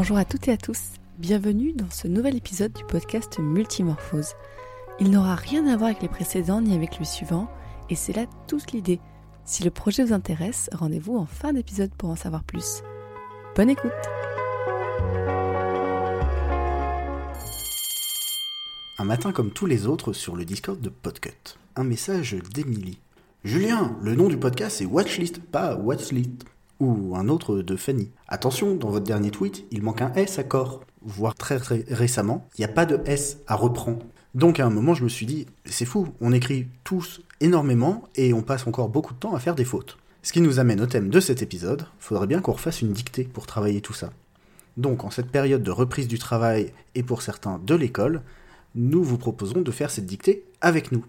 [0.00, 4.34] Bonjour à toutes et à tous, bienvenue dans ce nouvel épisode du podcast Multimorphose.
[5.00, 7.50] Il n'aura rien à voir avec les précédents ni avec le suivant,
[7.90, 9.00] et c'est là toute l'idée.
[9.44, 12.84] Si le projet vous intéresse, rendez-vous en fin d'épisode pour en savoir plus.
[13.56, 13.90] Bonne écoute
[18.98, 21.56] Un matin comme tous les autres sur le Discord de Podcut.
[21.74, 23.00] Un message d'Emily.
[23.42, 26.44] Julien, le nom du podcast c'est Watchlist, pas Watchlist.
[26.80, 28.10] Ou un autre de Fanny.
[28.28, 30.84] Attention, dans votre dernier tweet, il manque un S à corps.
[31.02, 33.98] Voire très, très récemment, il n'y a pas de S à reprend.
[34.34, 38.32] Donc à un moment, je me suis dit, c'est fou, on écrit tous énormément et
[38.32, 39.98] on passe encore beaucoup de temps à faire des fautes.
[40.22, 43.24] Ce qui nous amène au thème de cet épisode, faudrait bien qu'on refasse une dictée
[43.24, 44.10] pour travailler tout ça.
[44.76, 48.22] Donc en cette période de reprise du travail et pour certains de l'école,
[48.74, 51.04] nous vous proposons de faire cette dictée avec nous.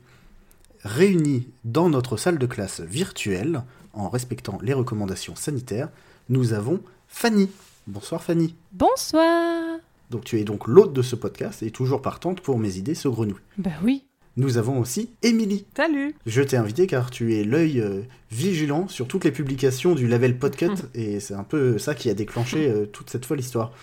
[0.83, 5.89] Réunis dans notre salle de classe virtuelle, en respectant les recommandations sanitaires,
[6.29, 7.49] nous avons Fanny.
[7.87, 8.55] Bonsoir Fanny.
[8.71, 12.95] Bonsoir Donc tu es donc l'hôte de ce podcast et toujours partante pour mes idées
[12.95, 13.35] saugrenues.
[13.57, 14.05] Bah oui.
[14.37, 15.65] Nous avons aussi Émilie.
[15.75, 20.07] Salut Je t'ai invité car tu es l'œil euh, vigilant sur toutes les publications du
[20.07, 23.73] label Podcut et c'est un peu ça qui a déclenché euh, toute cette folle histoire.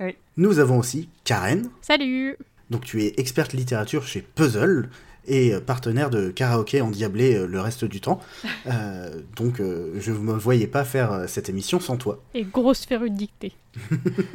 [0.00, 0.16] Oui.
[0.36, 1.68] Nous avons aussi Karen.
[1.82, 2.36] Salut
[2.70, 4.88] Donc tu es experte littérature chez Puzzle
[5.26, 8.20] et euh, partenaire de karaoké endiablé euh, le reste du temps.
[8.66, 12.20] Euh, donc euh, je ne me voyais pas faire cette émission sans toi.
[12.34, 13.52] Et grosse férue de dictée.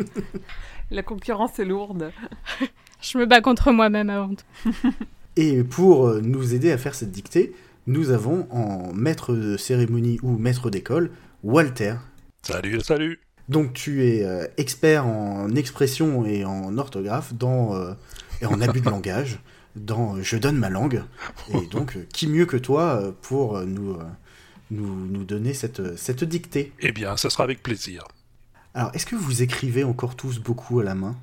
[0.92, 2.12] La concurrence est lourde.
[3.02, 4.72] Je me bats contre moi-même avant tout.
[5.36, 7.53] Et pour nous aider à faire cette dictée,
[7.88, 11.12] nous avons en maître de cérémonie ou maître d'école
[11.44, 11.95] Walter.
[12.44, 13.19] Salut, salut
[13.50, 17.94] Donc tu es euh, expert en expression et en orthographe dans, euh,
[18.42, 19.39] et en abus de langage
[19.75, 21.03] dans euh, Je donne ma langue.
[21.53, 23.97] Et donc euh, qui mieux que toi euh, pour nous,
[24.69, 26.73] nous, nous donner cette, cette dictée?
[26.80, 28.08] Eh bien, ça sera avec plaisir.
[28.73, 31.16] Alors est-ce que vous écrivez encore tous beaucoup à la main?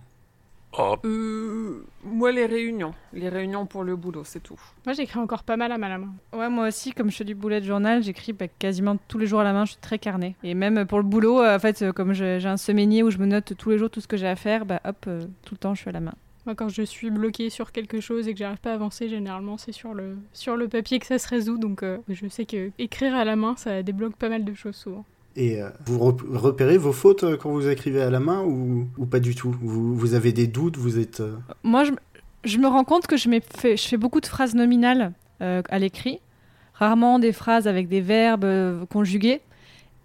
[0.76, 2.92] Oh, Euh, moi, les réunions.
[3.14, 4.60] Les réunions pour le boulot, c'est tout.
[4.84, 6.12] Moi, j'écris encore pas mal à ma main.
[6.34, 9.40] Ouais, moi aussi, comme je fais du bullet journal, j'écris bah, quasiment tous les jours
[9.40, 10.34] à la main, je suis très carnet.
[10.44, 13.54] Et même pour le boulot, en fait, comme j'ai un semainier où je me note
[13.56, 15.08] tous les jours tout ce que j'ai à faire, bah hop,
[15.42, 16.14] tout le temps je suis à la main.
[16.48, 19.58] Moi, quand je suis bloquée sur quelque chose et que j'arrive pas à avancer, généralement,
[19.58, 21.58] c'est sur le, sur le papier que ça se résout.
[21.58, 24.76] Donc, euh, je sais que écrire à la main, ça débloque pas mal de choses
[24.76, 25.04] souvent.
[25.36, 28.88] Et euh, vous rep- repérez vos fautes euh, quand vous écrivez à la main ou,
[28.96, 29.54] ou pas du tout?
[29.60, 31.20] Vous, vous avez des doutes, vous êtes...
[31.20, 31.92] euh, Moi, je,
[32.44, 35.78] je me rends compte que je, fait, je fais beaucoup de phrases nominales euh, à
[35.78, 36.18] l'écrit,
[36.72, 39.42] rarement des phrases avec des verbes euh, conjugués.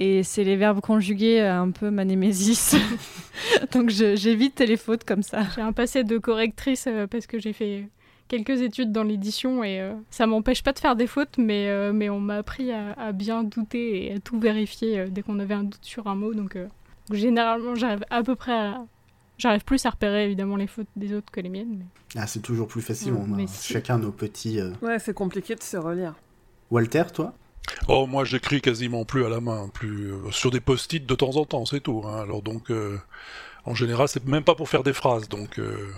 [0.04, 2.76] Et c'est les verbes conjugués un peu ma némésis.
[3.74, 5.44] Donc j'évite les fautes comme ça.
[5.56, 7.88] J'ai un passé de correctrice euh, parce que j'ai fait
[8.28, 11.94] quelques études dans l'édition et euh, ça m'empêche pas de faire des fautes, mais, euh,
[11.94, 15.54] mais on m'a appris à, à bien douter et à tout vérifier dès qu'on avait
[15.54, 16.34] un doute sur un mot.
[16.34, 18.86] Donc, donc généralement, j'arrive à peu près à.
[19.38, 21.78] J'arrive plus à repérer évidemment les fautes des autres que les miennes.
[21.80, 21.86] mais-
[22.22, 23.74] Ah, c'est toujours plus facile, on a si.
[23.74, 24.60] chacun nos petits...
[24.60, 26.14] euh, Ouais, c'est compliqué de se relire.
[26.70, 27.34] Walter, toi?
[27.88, 31.36] Oh, moi j'écris quasiment plus à la main, plus euh, sur des post-it de temps
[31.38, 32.04] en temps, c'est tout.
[32.06, 32.22] hein.
[32.22, 32.98] Alors donc, euh,
[33.66, 35.92] en général, c'est même pas pour faire des phrases, donc euh,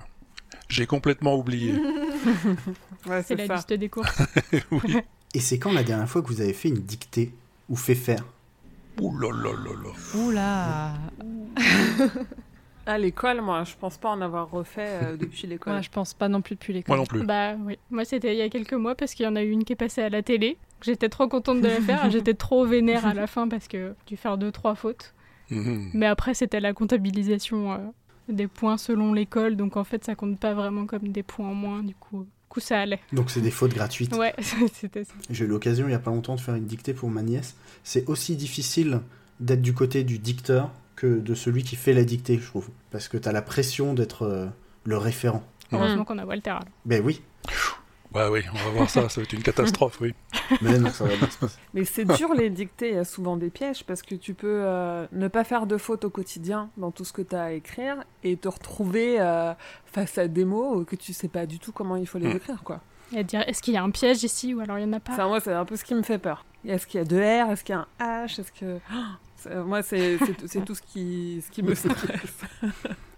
[0.70, 1.74] j'ai complètement oublié.
[3.08, 3.56] Ouais, C'est la ça.
[3.56, 4.18] liste des courses.
[4.72, 4.98] oui.
[5.36, 7.32] Et c'est quand la dernière fois que vous avez fait une dictée
[7.70, 8.24] ou fait faire?
[9.00, 9.52] Ouh là là
[10.34, 10.94] là
[12.88, 15.74] À l'école, moi, je pense pas en avoir refait euh, depuis l'école.
[15.74, 16.96] Moi, je pense pas non plus depuis l'école.
[16.96, 17.26] Moi non plus.
[17.26, 19.50] Bah oui, moi c'était il y a quelques mois parce qu'il y en a eu
[19.50, 20.58] une qui est passée à la télé.
[20.86, 24.16] J'étais trop contente de la faire, j'étais trop vénère à la fin parce que j'ai
[24.16, 25.14] dû faire deux trois fautes.
[25.50, 25.92] Mhm.
[25.94, 27.78] Mais après c'était la comptabilisation euh,
[28.30, 31.54] des points selon l'école, donc en fait ça compte pas vraiment comme des points en
[31.54, 33.00] moins, du coup, coup ça allait.
[33.14, 34.16] Donc c'est des fautes gratuites.
[34.16, 34.34] Ouais,
[34.74, 35.14] c'était ça.
[35.30, 37.56] J'ai eu l'occasion il y a pas longtemps de faire une dictée pour ma nièce.
[37.84, 39.02] C'est aussi difficile
[39.40, 42.70] d'être du côté du dicteur que de celui qui fait la dictée, je trouve.
[42.92, 44.48] Parce que t'as la pression d'être euh,
[44.86, 45.44] le référent.
[45.72, 46.56] Heureusement qu'on a Walter.
[46.86, 47.22] Ben oui,
[48.16, 50.14] Ouais, oui, on va voir ça, ça va être une catastrophe, oui.
[50.62, 51.58] mais non, ça va bien se passer.
[51.74, 54.62] Mais c'est dur les dictées, il y a souvent des pièges parce que tu peux
[54.64, 57.52] euh, ne pas faire de fautes au quotidien dans tout ce que tu as à
[57.52, 59.54] écrire et te retrouver euh,
[59.86, 62.38] face à des mots que tu sais pas du tout comment il faut les Mm.
[62.38, 62.82] écrire quoi.
[63.14, 64.94] Et à dire est-ce qu'il y a un piège ici ou alors il y en
[64.94, 66.44] a pas Enfin, moi, c'est un peu ce qui me fait peur.
[66.66, 68.80] Est-ce qu'il y a deux R Est-ce qu'il y a un H Est-ce que.
[68.92, 72.34] Oh, moi, c'est c'est- c'est tout ce qui, ce qui me stresse.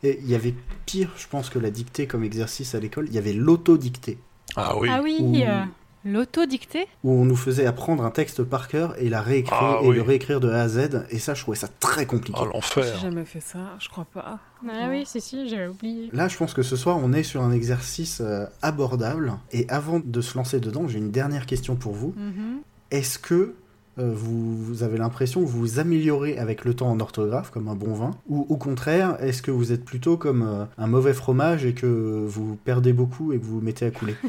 [0.03, 0.53] Et il y avait
[0.85, 3.05] pire, je pense, que la dictée comme exercice à l'école.
[3.07, 4.17] Il y avait l'autodictée,
[4.57, 4.89] Ah oui.
[4.91, 5.63] Ah oui, Ou- euh,
[6.05, 9.87] L'autodictée où on nous faisait apprendre un texte par cœur et la réécrire Ah et
[9.89, 9.95] oui.
[9.97, 11.05] le réécrire de A à Z.
[11.09, 12.39] Et ça, je trouvais ça très compliqué.
[12.41, 12.97] J'ai l'enfer.
[12.99, 14.39] jamais fait ça, je crois pas.
[14.69, 16.09] ah oui, si si, j'avais oublié.
[16.13, 19.33] Là, je pense que ce soir, on est sur un exercice euh, abordable.
[19.51, 22.13] Et avant de se lancer dedans, j'ai une dernière question pour vous.
[22.15, 22.59] Mhm.
[22.91, 23.55] Est-ce que
[23.99, 27.67] euh, vous, vous avez l'impression que vous vous améliorez avec le temps en orthographe, comme
[27.67, 31.13] un bon vin Ou au contraire, est-ce que vous êtes plutôt comme euh, un mauvais
[31.13, 34.15] fromage et que vous perdez beaucoup et que vous vous mettez à couler?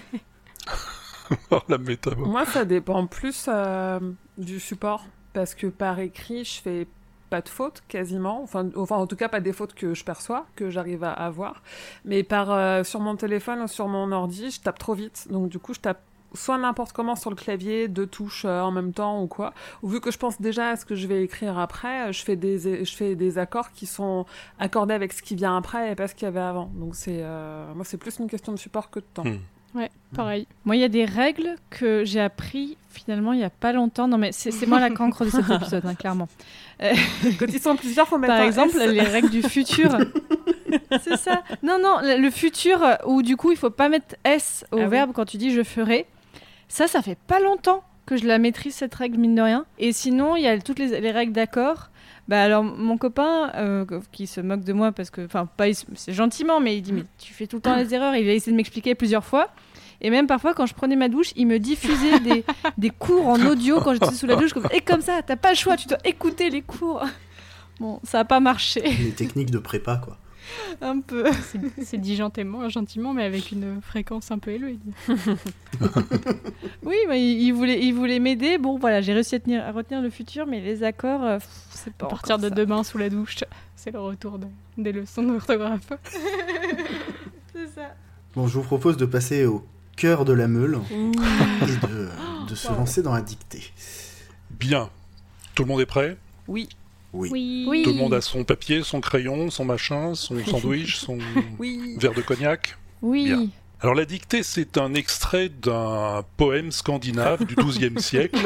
[1.50, 2.26] Oh, la métaphore.
[2.26, 4.00] Moi, ça dépend plus euh,
[4.38, 5.04] du support.
[5.34, 6.86] Parce que par écrit, je fais
[7.28, 8.42] pas de fautes quasiment.
[8.42, 11.62] Enfin, enfin, en tout cas, pas des fautes que je perçois, que j'arrive à avoir.
[12.04, 15.26] Mais par, euh, sur mon téléphone ou sur mon ordi, je tape trop vite.
[15.30, 16.00] Donc, du coup, je tape
[16.34, 19.52] soit n'importe comment sur le clavier, deux touches euh, en même temps ou quoi.
[19.82, 22.36] Ou vu que je pense déjà à ce que je vais écrire après, je fais
[22.36, 24.26] des, je fais des accords qui sont
[24.58, 26.70] accordés avec ce qui vient après et pas ce qu'il y avait avant.
[26.75, 29.25] Donc, c'est, euh, moi, c'est plus une question de support que de temps.
[29.25, 29.38] Hmm.
[29.75, 30.46] Ouais, pareil.
[30.64, 34.08] Moi, il y a des règles que j'ai appris finalement il y a pas longtemps.
[34.08, 36.26] Non, mais c'est moi la cancre de cet épisode, hein, clairement.
[36.80, 38.90] Quand ils sont plusieurs, faut mettre Par un exemple, S.
[38.90, 39.96] les règles du futur.
[41.02, 41.42] c'est ça.
[41.62, 44.84] Non, non, le futur euh, où du coup il faut pas mettre S au Ah
[44.84, 44.88] oui.
[44.88, 46.06] verbe quand tu dis je ferai.
[46.68, 49.66] Ça, ça fait pas longtemps que je la maîtrise cette règle mine de rien.
[49.78, 51.90] Et sinon, il y a toutes les, les règles d'accord.
[52.26, 56.12] Bah alors mon copain euh, qui se moque de moi parce que enfin pas c'est
[56.12, 58.52] gentiment mais il dit mais tu fais tout le temps les erreurs il a essayé
[58.52, 59.48] de m'expliquer plusieurs fois
[60.02, 62.44] et même parfois quand je prenais ma douche il me diffusait des,
[62.76, 65.50] des cours en audio quand j'étais sous la douche comme, et comme ça t'as pas
[65.52, 67.02] le choix tu dois écouter les cours
[67.80, 70.18] bon ça a pas marché Les techniques de prépa, quoi.
[70.80, 71.24] un peu
[71.82, 74.78] C'est- dit gentiment, gentiment, mais avec une fréquence un peu élevée.
[76.84, 78.58] Oui, mais il, il voulait, il voulait m'aider.
[78.58, 81.38] Bon, voilà, j'ai réussi à, tenir, à retenir le futur, mais les accords, euh,
[81.70, 82.54] c'est pas À partir de ça.
[82.54, 83.36] demain sous la douche,
[83.76, 84.46] c'est le retour de-
[84.76, 85.92] des leçons d'orthographe.
[87.52, 87.94] C'est ça.
[88.36, 89.64] Bon, je vous propose de passer au
[89.96, 92.08] cœur de la meule et de,
[92.48, 93.64] de se lancer dans la dictée.
[94.50, 94.90] Bien.
[95.56, 96.16] Tout le monde est prêt?
[96.46, 96.68] Oui,
[97.12, 97.64] Oui.
[97.69, 97.82] Oui.
[97.82, 101.19] Tout le monde a son papier, son crayon, son machin, son sandwich, son
[101.58, 101.96] oui.
[101.99, 102.76] verre de cognac.
[103.02, 103.25] Oui.
[103.25, 103.46] Bien.
[103.81, 108.38] Alors la dictée, c'est un extrait d'un poème scandinave du XIIe siècle,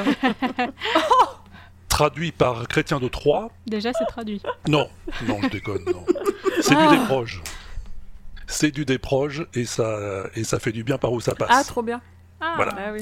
[1.89, 3.49] traduit par Chrétien de Troyes.
[3.67, 4.43] Déjà, c'est traduit.
[4.69, 4.89] Non,
[5.27, 6.05] non, je déconne, non.
[6.61, 6.89] C'est Ah.
[6.91, 7.43] du déproge.
[8.47, 11.49] C'est du déproge et ça, et ça fait du bien par où ça passe.
[11.51, 12.01] Ah, trop bien.
[12.45, 12.75] Ah, Voilà.
[12.77, 13.01] Ah oui.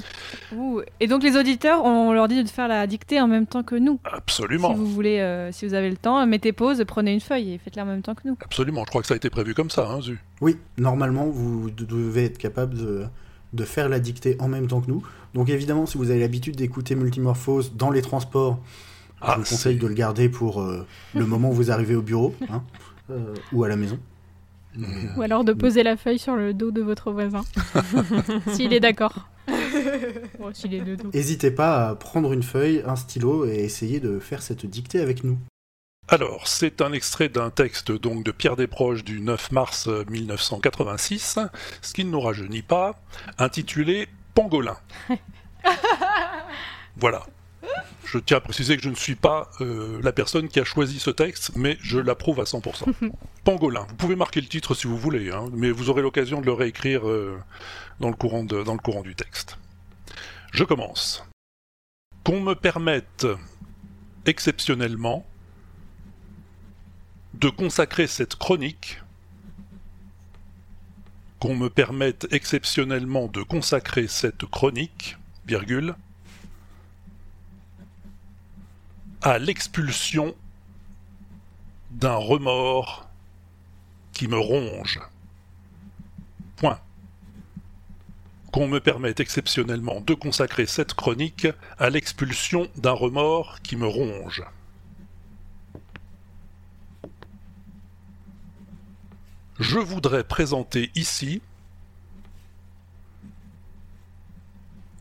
[0.56, 0.80] Ouh.
[1.00, 3.74] Et donc les auditeurs, on leur dit de faire la dictée en même temps que
[3.74, 3.98] nous.
[4.04, 7.54] Absolument, Si vous voulez, euh, si vous avez le temps, mettez pause, prenez une feuille
[7.54, 8.36] et faites-la en même temps que nous.
[8.44, 8.82] absolument.
[8.84, 10.18] Je crois que ça a été prévu comme ça, hein, Zu.
[10.40, 13.04] Oui, normalement, vous de- devez être capable de,
[13.54, 15.02] de faire la dictée en même temps que nous.
[15.34, 18.58] Donc évidemment, si vous avez l'habitude d'écouter Multimorphose dans les transports,
[19.22, 22.02] Ah, je vous conseille de le garder pour euh, le moment où vous arrivez au
[22.02, 22.62] bureau hein,
[23.10, 23.98] euh, ou à la maison.
[24.76, 25.14] Mhm.
[25.16, 27.42] Ou alors de poser la feuille sur le dos de votre voisin.
[28.52, 29.28] S'il est d'accord.
[30.38, 31.10] Bon, s'il est de dos.
[31.12, 35.22] N'hésitez pas à prendre une feuille, un stylo et essayer de faire cette dictée avec
[35.22, 35.38] nous.
[36.08, 41.38] Alors, c'est un extrait d'un texte donc de Pierre Desproges du 9 mars euh, 1986,
[41.82, 43.00] ce qui ne nous rajeunit pas,
[43.38, 44.76] intitulé Pangolin.
[46.96, 47.22] voilà.
[48.04, 50.98] Je tiens à préciser que je ne suis pas euh, la personne qui a choisi
[50.98, 52.92] ce texte, mais je l'approuve à 100%.
[53.44, 53.86] Pangolin.
[53.88, 56.52] Vous pouvez marquer le titre si vous voulez, hein, mais vous aurez l'occasion de le
[56.52, 57.38] réécrire euh,
[58.00, 59.58] dans, le courant de- dans le courant du texte.
[60.52, 61.24] Je commence.
[62.24, 63.26] Qu'on me permette
[64.26, 65.24] exceptionnellement
[67.34, 69.00] de consacrer cette chronique,
[71.38, 75.16] qu'on me permette exceptionnellement de consacrer cette chronique,
[75.46, 75.94] virgule,
[79.22, 80.34] à l'expulsion
[81.90, 83.08] d'un remords
[84.12, 85.00] qui me ronge.
[86.56, 86.80] Point.
[88.52, 91.46] Qu'on me permette exceptionnellement de consacrer cette chronique
[91.78, 94.42] à l'expulsion d'un remords qui me ronge.
[99.58, 101.42] Je voudrais présenter ici.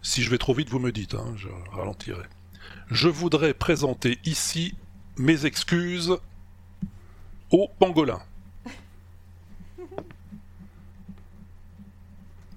[0.01, 2.23] Si je vais trop vite, vous me dites, hein, je ralentirai.
[2.89, 4.75] Je voudrais présenter ici
[5.17, 6.17] mes excuses
[7.51, 8.19] au pangolin.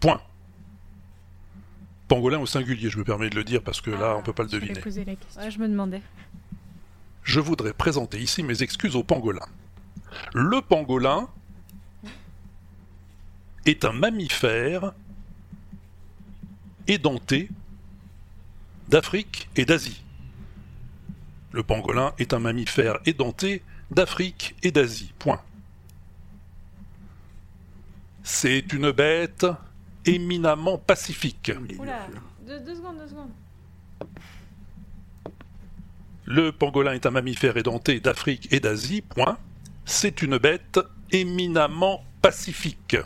[0.01, 0.21] Point.
[2.09, 4.43] Pangolin au singulier, je me permets de le dire parce que là, on peut pas
[4.43, 4.81] le J'allais deviner.
[4.81, 5.41] poser la question.
[5.43, 6.03] Ouais, je me demandais.
[7.23, 9.47] Je voudrais présenter ici mes excuses au pangolin.
[10.35, 11.29] Le pangolin
[13.65, 14.93] est un mammifère
[16.89, 17.49] édenté
[18.89, 20.02] d'Afrique et d'Asie.
[21.53, 25.13] Le pangolin est un mammifère édenté d'Afrique et d'Asie.
[25.19, 25.41] Point.
[28.23, 29.47] C'est une bête
[30.07, 31.53] éminemment pacifique.
[31.79, 32.07] Oula,
[32.47, 33.31] deux, deux secondes, deux secondes.
[36.25, 39.03] Le pangolin est un mammifère édenté d'Afrique et d'Asie.
[39.03, 39.37] Point.
[39.85, 40.81] C'est une bête
[41.11, 42.97] éminemment pacifique.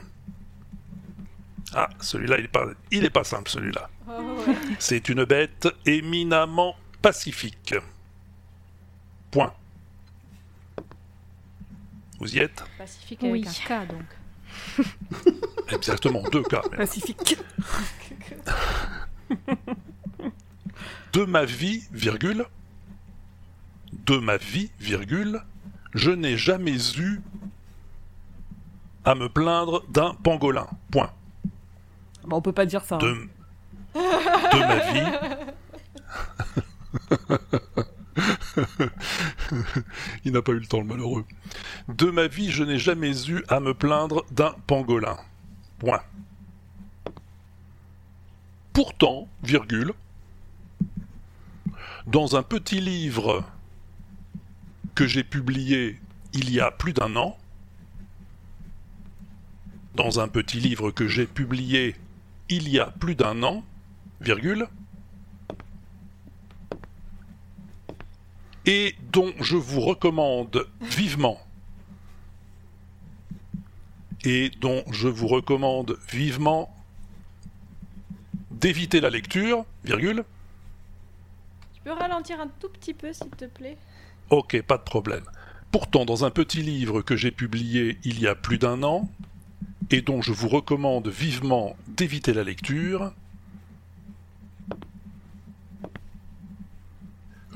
[1.74, 3.90] Ah, celui-là, il est pas, il est pas simple, celui-là.
[4.08, 4.12] Oh,
[4.46, 4.54] ouais.
[4.78, 7.74] C'est une bête éminemment pacifique.
[9.30, 9.52] Point.
[12.18, 13.44] Vous y êtes Pacifique Oui.
[13.46, 15.34] avec un K donc.
[15.72, 16.62] Exactement, deux cas.
[16.70, 16.78] même.
[16.78, 17.36] Pacifique.
[21.12, 22.44] De ma vie, virgule.
[24.06, 25.40] De ma vie, virgule.
[25.94, 27.20] Je n'ai jamais eu
[29.04, 30.66] à me plaindre d'un pangolin.
[30.90, 31.10] Point.
[32.24, 32.96] Bon, on peut pas dire ça.
[32.96, 32.98] hein.
[32.98, 33.28] De,
[33.94, 35.12] de ma vie.
[40.24, 41.24] Il n'a pas eu le temps, le malheureux.
[41.88, 45.16] De ma vie, je n'ai jamais eu à me plaindre d'un pangolin.
[45.78, 46.02] Point.
[48.72, 49.92] Pourtant, virgule,
[52.06, 53.44] dans un petit livre
[54.94, 56.00] que j'ai publié
[56.32, 57.36] il y a plus d'un an,
[59.94, 61.96] dans un petit livre que j'ai publié
[62.48, 63.64] il y a plus d'un an,
[68.66, 71.38] et dont je vous recommande vivement,
[74.24, 76.74] et dont je vous recommande vivement
[78.50, 80.24] d'éviter la lecture, virgule,
[81.74, 83.76] Tu peux ralentir un tout petit peu s'il te plaît?
[84.30, 85.24] Ok, pas de problème.
[85.70, 89.08] Pourtant, dans un petit livre que j'ai publié il y a plus d'un an,
[89.90, 93.12] et dont je vous recommande vivement d'éviter la lecture,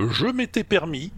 [0.09, 1.13] je m'étais permis,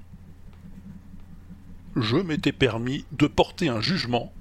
[1.96, 4.32] je m'étais permis de porter un jugement,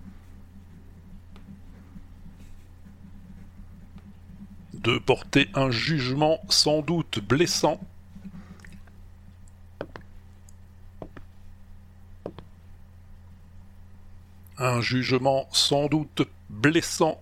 [4.74, 7.80] de porter un jugement sans doute blessant
[14.62, 17.20] un jugement sans doute blessant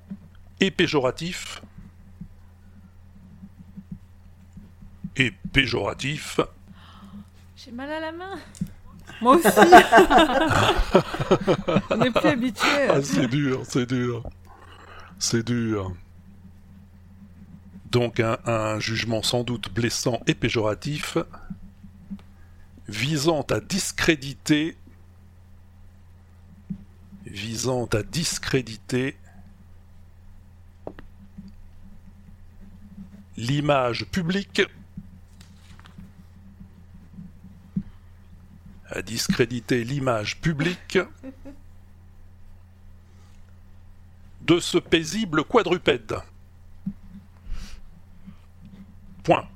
[0.59, 1.61] et péjoratif.
[5.15, 6.39] Et péjoratif,
[7.69, 8.39] J'ai mal à la main.
[9.21, 9.47] Moi aussi.
[11.91, 12.67] on n'est plus habitué.
[12.89, 14.23] ah, c'est dur, c'est dur,
[15.19, 15.93] c'est dur.
[17.91, 21.19] Donc un, un jugement sans doute blessant et péjoratif
[22.87, 24.75] visant à discréditer
[27.27, 29.15] visant à discréditer
[33.37, 34.63] l'image publique
[38.91, 40.99] à discréditer l'image publique
[44.41, 46.15] de ce paisible quadrupède.
[49.23, 49.47] Point.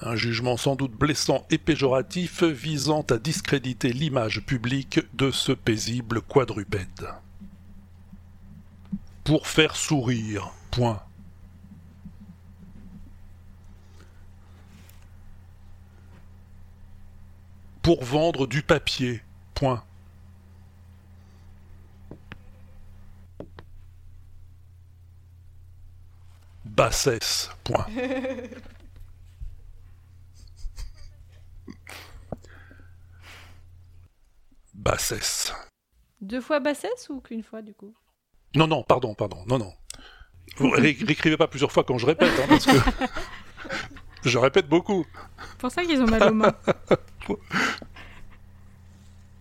[0.00, 6.22] Un jugement sans doute blessant et péjoratif visant à discréditer l'image publique de ce paisible
[6.22, 7.08] quadrupède.
[9.24, 10.52] Pour faire sourire.
[10.70, 11.02] Point.
[17.88, 19.22] Pour vendre du papier.
[19.54, 19.82] Point.
[26.66, 27.50] Bassesse.
[27.64, 27.86] Point.
[34.74, 35.52] Bassesse.
[36.20, 37.94] Deux fois bassesse ou qu'une fois du coup?
[38.54, 39.72] Non, non, pardon, pardon, non, non.
[40.56, 42.72] Vous ré- réécrivez pas plusieurs fois quand je répète, hein, parce que
[44.28, 45.06] je répète beaucoup.
[45.52, 46.54] C'est pour ça qu'ils ont mal aux mains.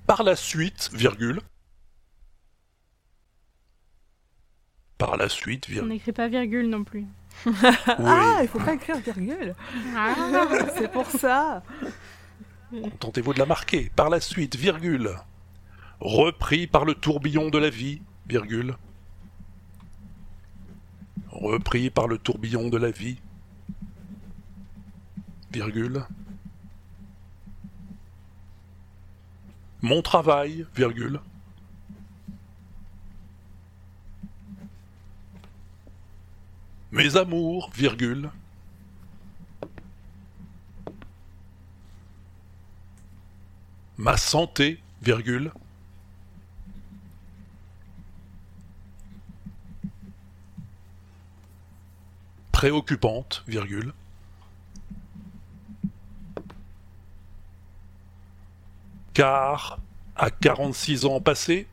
[0.08, 1.42] Par la suite, virgule.
[4.98, 5.92] Par la suite, On virgule.
[5.92, 7.06] n'écrit pas virgule non plus.
[7.46, 9.54] Ah, il faut pas écrire virgule.
[9.96, 10.16] Ah.
[10.78, 11.62] C'est pour ça.
[13.00, 13.92] Tentez-vous de la marquer.
[13.96, 15.12] Par la suite, virgule.
[16.00, 18.76] Repris par le tourbillon de la vie, virgule.
[21.30, 23.20] Repris par le tourbillon de la vie,
[25.52, 26.04] virgule.
[29.82, 31.20] Mon travail, virgule.
[36.92, 38.32] Mes amours, virgule.
[43.98, 45.52] Ma santé, virgule.
[52.52, 53.94] Préoccupante, virgule.
[59.18, 59.80] Car,
[60.16, 61.66] à 46 ans passés,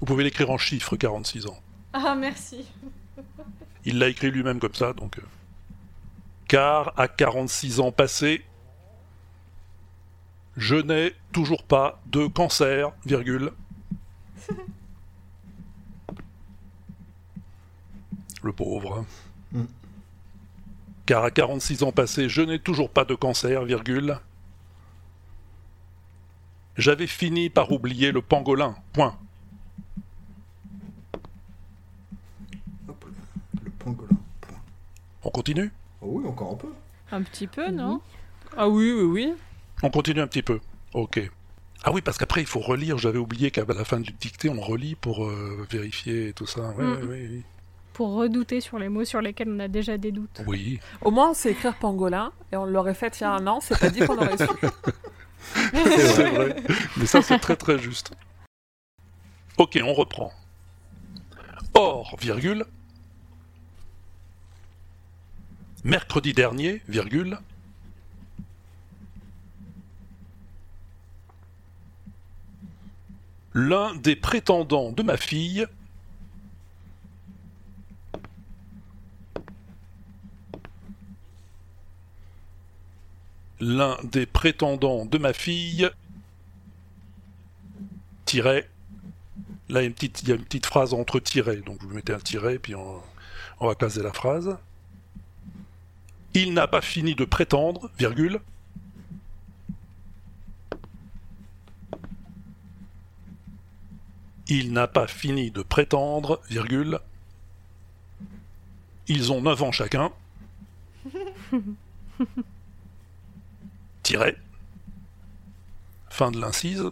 [0.00, 1.56] vous pouvez l'écrire en chiffres, 46 ans.
[1.92, 2.66] Ah merci.
[3.84, 5.20] Il l'a écrit lui-même comme ça, donc.
[5.20, 5.22] euh.
[6.48, 8.44] Car à 46 ans passés,
[10.56, 13.52] je n'ai toujours pas de cancer, virgule.
[18.42, 19.06] Le pauvre.
[19.52, 19.66] Mm.
[21.06, 24.18] Car à 46 ans passés, je n'ai toujours pas de cancer, virgule.
[26.76, 29.18] J'avais fini par oublier le pangolin, point.
[32.88, 33.04] Hop,
[33.64, 34.16] le pangolin.
[34.40, 34.58] Point.
[35.24, 35.70] On continue?
[36.00, 36.68] Oh oui, encore un peu.
[37.12, 38.00] Un petit peu, non?
[38.56, 39.34] Ah oui, oui, oui.
[39.82, 40.60] On continue un petit peu.
[40.94, 41.20] Ok.
[41.82, 42.98] Ah oui, parce qu'après, il faut relire.
[42.98, 46.60] J'avais oublié qu'à la fin du dictée, on relit pour euh, vérifier et tout ça.
[46.60, 46.78] Mm.
[46.78, 47.42] ouais, ouais, oui.
[47.92, 50.42] Pour redouter sur les mots sur lesquels on a déjà des doutes.
[50.46, 50.80] Oui.
[51.02, 53.60] Au moins, on sait écrire pangolin et on l'aurait fait il y a un an.
[53.60, 54.44] C'est pas dit qu'on aurait su.
[55.72, 56.56] C'est vrai.
[56.96, 58.12] Mais ça, c'est très très juste.
[59.56, 60.32] Ok, on reprend.
[61.74, 62.64] Or, virgule.
[65.84, 67.38] Mercredi dernier, virgule.
[73.54, 75.66] L'un des prétendants de ma fille
[83.60, 85.90] l'un des prétendants de ma fille
[88.24, 88.68] tiret.
[89.68, 91.58] Là, il y a une petite, phrase entre tirets.
[91.58, 93.00] Donc, vous mettez un tiret, puis on,
[93.60, 94.56] on va caser la phrase.
[96.34, 98.40] Il n'a pas fini de prétendre, virgule.
[104.48, 106.98] Il n'a pas fini de prétendre, virgule.
[109.06, 110.10] Ils ont 9 ans chacun.
[114.10, 114.36] Tiret.
[116.08, 116.82] Fin de l'incise.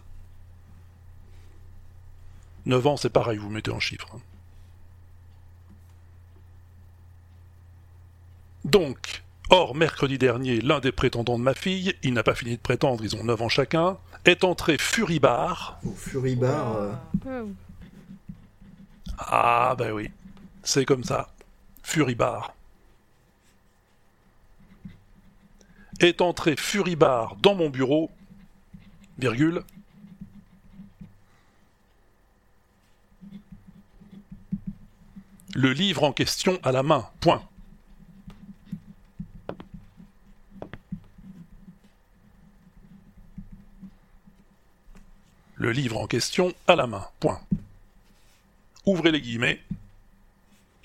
[2.65, 4.15] 9 ans, c'est pareil, vous mettez en chiffres.
[8.63, 12.61] Donc, or, mercredi dernier, l'un des prétendants de ma fille, il n'a pas fini de
[12.61, 15.77] prétendre, ils ont 9 ans chacun, est entré furibard.
[15.83, 15.89] Euh,
[17.25, 17.49] Wow.
[19.17, 20.09] Ah, ben oui,
[20.63, 21.33] c'est comme ça.
[21.83, 22.53] Furibard.
[25.99, 28.09] Est entré furibard dans mon bureau,
[29.17, 29.63] virgule.
[35.55, 37.43] Le livre en question à la main, point.
[45.55, 47.41] Le livre en question à la main, point.
[48.85, 49.61] Ouvrez les guillemets.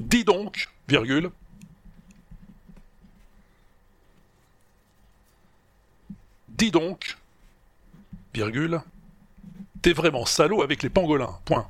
[0.01, 1.31] Dis donc, virgule.
[6.65, 7.19] Dis donc,
[8.33, 8.81] virgule.
[9.83, 11.69] T'es vraiment salaud avec les pangolins, point.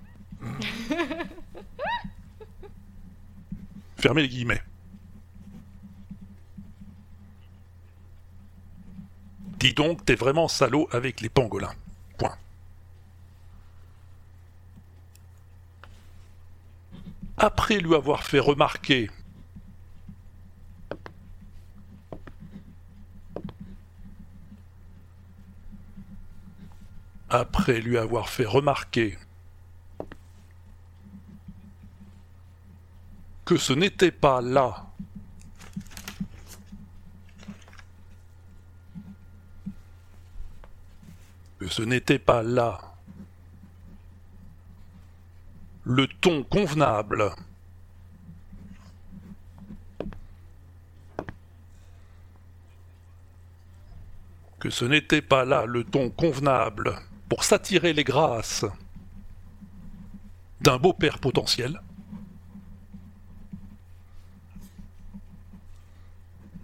[3.96, 4.62] Fermez les guillemets.
[9.58, 11.74] Dis donc, t'es vraiment salaud avec les pangolins.
[12.16, 12.38] Point.
[17.36, 19.10] Après lui avoir fait remarquer
[27.34, 29.18] après lui avoir fait remarquer
[33.44, 34.86] que ce n'était pas là
[41.58, 42.80] que ce n'était pas là
[45.84, 47.32] le ton convenable
[54.60, 56.94] que ce n'était pas là le ton convenable
[57.34, 58.64] pour s'attirer les grâces
[60.60, 61.80] d'un beau-père potentiel.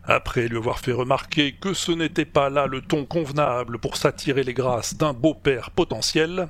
[0.04, 4.44] Après lui avoir fait remarquer que ce n'était pas là le ton convenable pour s'attirer
[4.44, 6.48] les grâces d'un beau-père potentiel,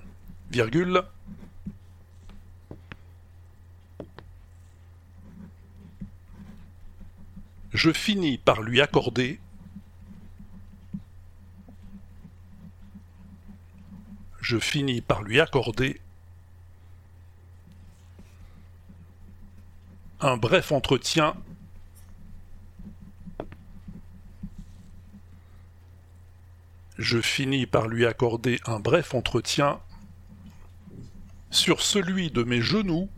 [7.73, 9.41] je finis par lui accorder
[14.51, 16.01] je finis par lui accorder
[20.19, 21.37] un bref entretien
[26.99, 29.79] je finis par lui accorder un bref entretien
[31.53, 33.09] sur celui de mes genoux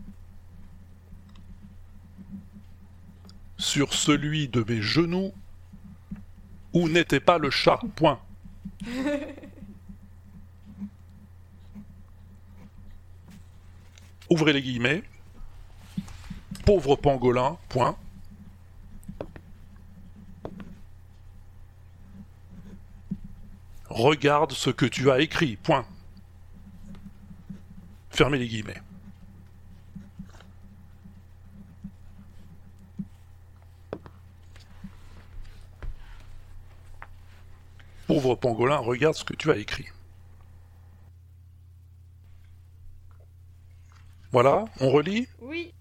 [3.56, 5.32] sur celui de mes genoux
[6.74, 7.80] où n'était pas le chat.
[7.96, 8.20] Point.
[14.32, 15.02] ouvrez les guillemets,
[16.64, 17.98] pauvre pangolin, point.
[23.90, 25.84] Regarde ce que tu as écrit, point.
[28.10, 28.80] Fermez les guillemets.
[38.06, 39.91] Pauvre pangolin, regarde ce que tu as écrit.
[44.32, 45.74] Voilà, on relit Oui.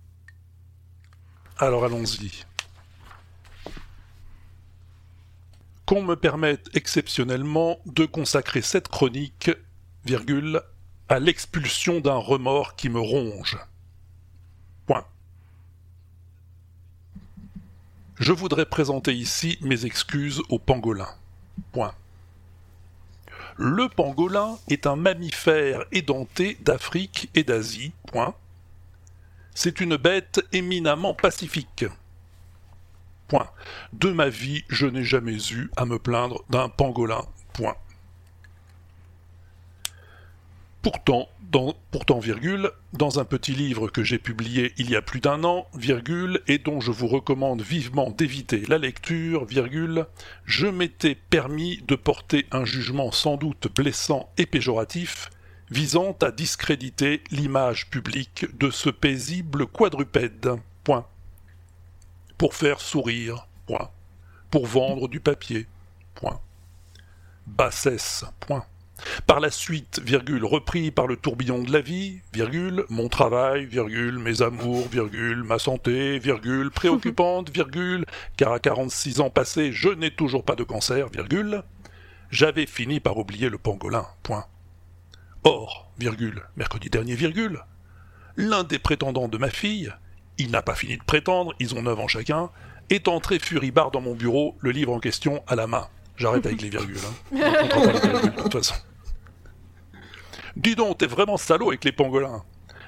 [1.58, 2.44] Alors allons-y.
[5.86, 9.52] Qu'on me permette exceptionnellement de consacrer cette chronique,
[10.04, 10.62] virgule,
[11.08, 13.58] à l'expulsion d'un remords qui me ronge.
[14.86, 15.06] Point.
[18.20, 21.10] Je voudrais présenter ici mes excuses au pangolin.
[21.72, 21.94] Point.
[23.64, 27.94] Le pangolin est un mammifère édenté d'Afrique et d'Asie.
[29.54, 31.86] C'est une bête éminemment pacifique.
[33.94, 37.22] De ma vie, je n'ai jamais eu à me plaindre d'un pangolin.
[40.82, 45.68] Pourtant, dans, un petit livre que j'ai publié il y a plus d'un an,
[46.48, 49.46] et dont je vous recommande vivement d'éviter la lecture,
[50.46, 55.30] je m'étais permis de porter un jugement sans doute blessant et péjoratif,
[55.70, 60.56] visant à discréditer l'image publique de ce paisible quadrupède.
[60.84, 61.06] Point.
[62.38, 63.48] Pour faire sourire.
[63.68, 63.92] Point.
[64.50, 65.68] Pour vendre du papier.
[66.16, 66.40] Point.
[67.46, 68.26] Bassesse.
[68.40, 68.66] Point.
[69.28, 74.18] Par la suite, virgule, repris par le tourbillon de la vie, virgule, mon travail, virgule,
[74.20, 78.06] mes amours, virgule, ma santé, virgule, préoccupante, virgule,
[78.38, 81.64] car à 46 ans passés, je n'ai toujours pas de cancer, virgule,
[82.30, 84.46] j'avais fini par oublier le pangolin, point.
[85.44, 87.60] Or, virgule, mercredi dernier, virgule,
[88.38, 89.92] l'un des prétendants de ma fille,
[90.38, 92.50] il n'a pas fini de prétendre, ils ont 9 ans chacun,
[92.90, 95.88] est entré furibard dans mon bureau, le livre en question à la main.
[96.18, 96.98] J'arrête avec les virgules.
[96.98, 97.38] Hein.
[97.64, 98.76] On comprend pas les virgules, de toute façon.
[100.56, 102.44] Dis donc, t'es vraiment salaud avec les pangolins.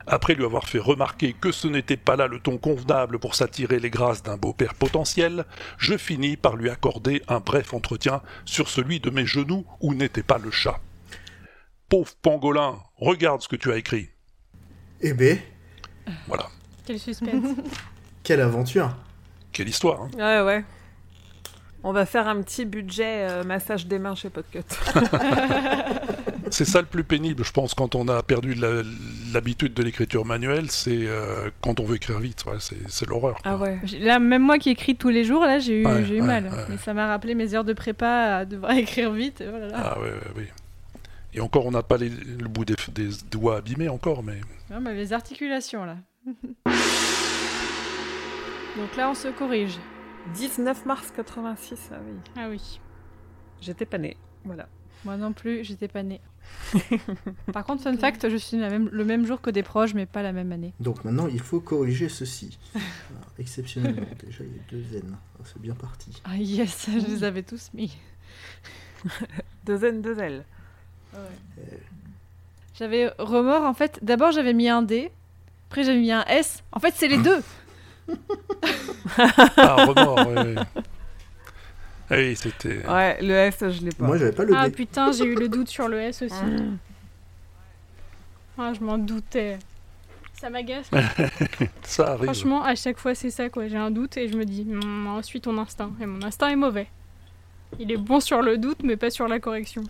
[0.05, 3.79] Après lui avoir fait remarquer que ce n'était pas là le ton convenable pour s'attirer
[3.79, 5.45] les grâces d'un beau-père potentiel,
[5.77, 10.23] je finis par lui accorder un bref entretien sur celui de mes genoux où n'était
[10.23, 10.79] pas le chat.
[11.87, 14.09] Pauvre pangolin, regarde ce que tu as écrit.
[14.99, 15.37] Eh ben,
[16.27, 16.49] Voilà.
[16.85, 17.55] Quel suspense.
[18.23, 18.93] quelle aventure
[19.53, 20.09] Quelle histoire, hein.
[20.17, 20.65] Ouais, ouais.
[21.85, 24.61] On va faire un petit budget euh, massage des mains chez Podcut.
[26.49, 28.53] C'est ça le plus pénible, je pense, quand on a perdu
[29.33, 33.39] l'habitude de l'écriture manuelle, c'est euh, quand on veut écrire vite, ouais, c'est l'horreur.
[33.43, 33.79] Ah ouais.
[33.99, 36.27] Là, même moi qui écris tous les jours, là, j'ai eu, Ouais, j'ai eu ouais,
[36.27, 36.43] mal.
[36.45, 36.65] ouais.
[36.69, 39.43] Mais ça m'a rappelé mes heures de prépa à devoir écrire vite.
[39.47, 39.73] Oh là là.
[39.95, 40.43] Ah ouais, ouais, oui.
[41.33, 44.79] Et encore, on n'a pas les- le bout des, des doigts abîmés encore, mais Non,
[44.79, 45.95] mais les articulations, là.
[48.77, 49.77] Donc là, on se corrige.
[50.35, 52.13] 19 mars 86, ah oui.
[52.37, 52.79] ah oui.
[53.61, 54.17] J'étais pas née.
[54.45, 54.67] Voilà.
[55.05, 56.21] Moi non plus, j'étais pas née.
[57.53, 60.05] Par contre, fun fact, je suis la même- le même jour que des proches, mais
[60.05, 60.73] pas la même année.
[60.79, 62.57] Donc maintenant, il faut corriger ceci.
[62.75, 65.15] Alors, exceptionnellement, déjà, il y a deux N.
[65.39, 66.21] Ah, C'est bien parti.
[66.25, 67.97] Ah yes, je les avais tous mis.
[69.65, 70.45] Deux N, deux L.
[72.75, 73.99] J'avais remords, en fait.
[74.01, 75.11] D'abord, j'avais mis un D.
[75.69, 76.63] Après, j'avais mis un S.
[76.71, 77.41] En fait, c'est les deux.
[79.17, 80.55] Ah, remords, oui, oui.
[82.09, 82.85] Ah Oui, c'était.
[82.87, 84.05] Ouais, le S, je l'ai pas.
[84.05, 84.75] Moi, j'avais pas le Ah D.
[84.75, 86.33] putain, j'ai eu le doute sur le S aussi.
[88.57, 89.57] Ah, je m'en doutais.
[90.33, 90.89] Ça m'agace.
[91.83, 92.25] Ça arrive.
[92.25, 93.67] Franchement, à chaque fois, c'est ça, quoi.
[93.67, 95.91] J'ai un doute et je me dis, Hmm, ensuite ton instinct.
[96.01, 96.87] Et mon instinct est mauvais.
[97.79, 99.83] Il est bon sur le doute, mais pas sur la correction.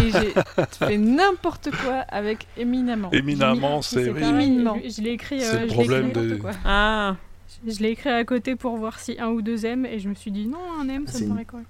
[0.00, 0.32] Et j'ai
[0.78, 3.10] fait n'importe quoi avec éminemment.
[3.12, 4.10] Éminemment, c'est.
[4.10, 4.22] Oui.
[4.22, 4.78] Éminemment.
[4.84, 6.60] Je, je l'ai écrit, C'est euh, le je problème écrit- de- N'importe quoi.
[6.64, 7.16] Ah,
[7.66, 10.14] je l'ai écrit à côté pour voir si un ou deux M et je me
[10.14, 11.66] suis dit non, un M, ça me une- paraît correct.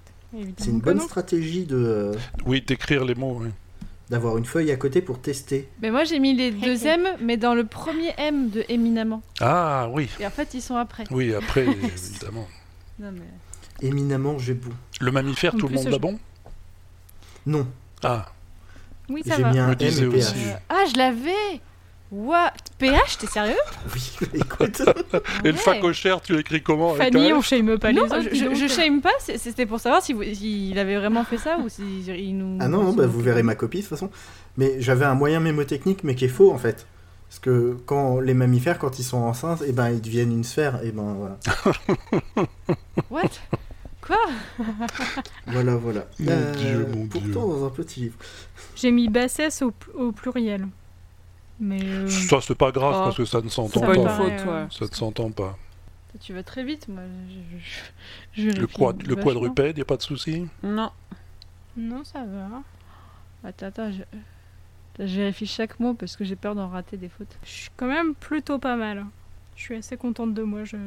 [0.57, 1.03] C'est une bonne non.
[1.03, 2.13] stratégie de euh,
[2.47, 3.37] Oui, d'écrire les mots.
[3.41, 3.49] oui.
[4.09, 5.69] d'avoir une feuille à côté pour tester.
[5.81, 9.21] Mais moi, j'ai mis les deux M, mais dans le premier M de éminemment.
[9.41, 11.03] Ah oui, Et en fait, ils sont après.
[11.11, 11.65] oui, après,
[12.11, 12.47] évidemment.
[12.99, 13.87] Non, mais...
[13.87, 14.69] Éminemment, j'ai beau.
[15.01, 16.17] Le mammifère, En tout le monde je- l'a bon?
[17.45, 17.67] Non,
[18.03, 18.25] Ah,
[19.09, 19.51] Oui, ça j'ai va.
[19.51, 20.03] mis un M PH.
[20.07, 20.33] aussi.
[20.47, 21.61] Euh, Ah, je l'avais
[22.11, 23.55] What PH, t'es sérieux?
[23.93, 24.81] Oui, écoute.
[25.43, 25.57] Et le Ouais.
[25.59, 28.29] facochère, tu l'écris comment avec Fanny, un on F shame pas Non, les autres, je,
[28.29, 28.55] dis je, donc.
[28.55, 32.37] je shame pas, c'est- c'était pour savoir si s'il avait vraiment fait ça ou s'il
[32.37, 32.59] nous...
[32.61, 34.11] Ah non, non, bah, vous verrez ma copie de toute façon.
[34.57, 36.85] Mais j'avais un moyen mémotechnique, mais qui est faux en fait.
[37.29, 40.81] Parce que quand les mammifères, quand ils sont enceintes, et ben ils deviennent une sphère.
[40.83, 41.39] Et ben voilà.
[43.09, 43.23] What?
[44.05, 44.17] Quoi
[45.47, 46.05] Voilà, voilà.
[46.21, 47.33] Euh, Mon Dieu, mon pourtant, Dieu.
[47.33, 48.17] dans un petit livre.
[48.75, 50.67] J'ai mis bassesse au, au pluriel.
[51.59, 53.03] Mais euh, Ça, c'est pas grave Oh.
[53.05, 54.17] parce que ça ne s'entend pas une pas.
[54.17, 54.67] faute, euh, ouais.
[54.71, 55.57] Ça ne s'entend pas.
[56.19, 57.01] Tu vas très vite, moi.
[58.35, 60.91] Je, je- je Le, quad, le quadrupède, y a pas de souci Non.
[61.77, 62.61] non, ça va.
[63.47, 64.03] Attends, attends, je...
[65.05, 67.35] je vérifie chaque mot parce que j'ai peur d'en rater des fautes.
[67.43, 69.05] Je suis quand même plutôt pas mal.
[69.55, 70.77] Je suis assez contente de moi, je...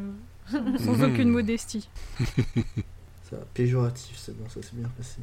[0.51, 1.89] sans, sans aucune modestie.
[3.31, 5.19] Ça, péjoratif, c'est bon, ça s'est bien passé.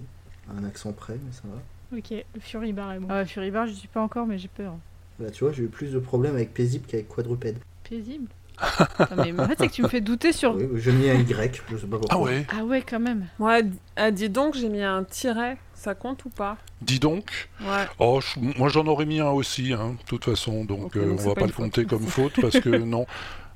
[0.53, 1.97] un accent près, mais ça va.
[1.97, 3.07] Ok, le Fury Bar est bon.
[3.09, 4.73] Ah ouais, Fury Bar, je suis pas encore, mais j'ai peur.
[5.19, 7.57] Là, tu vois, j'ai eu plus de problèmes avec paisible qu'avec quadrupède.
[7.87, 8.27] Paisible.
[8.57, 10.53] Attends, mais en fait, c'est que tu me fais douter sur.
[10.55, 12.17] Oui, j'ai mis un Y, je sais pas pourquoi.
[12.17, 13.27] Ah ouais Ah ouais, quand même.
[13.39, 13.63] Ouais,
[13.95, 15.57] ah, dis donc, j'ai mis un tiret.
[15.75, 16.57] Ça compte ou pas?
[16.81, 17.49] Dis donc.
[17.61, 17.85] Ouais.
[17.99, 21.09] Oh, je- moi j'en aurais mis un aussi, hein, de toute façon, donc, Ok, euh,
[21.09, 21.55] donc on va pas le faute.
[21.65, 23.05] compter comme faute parce que non.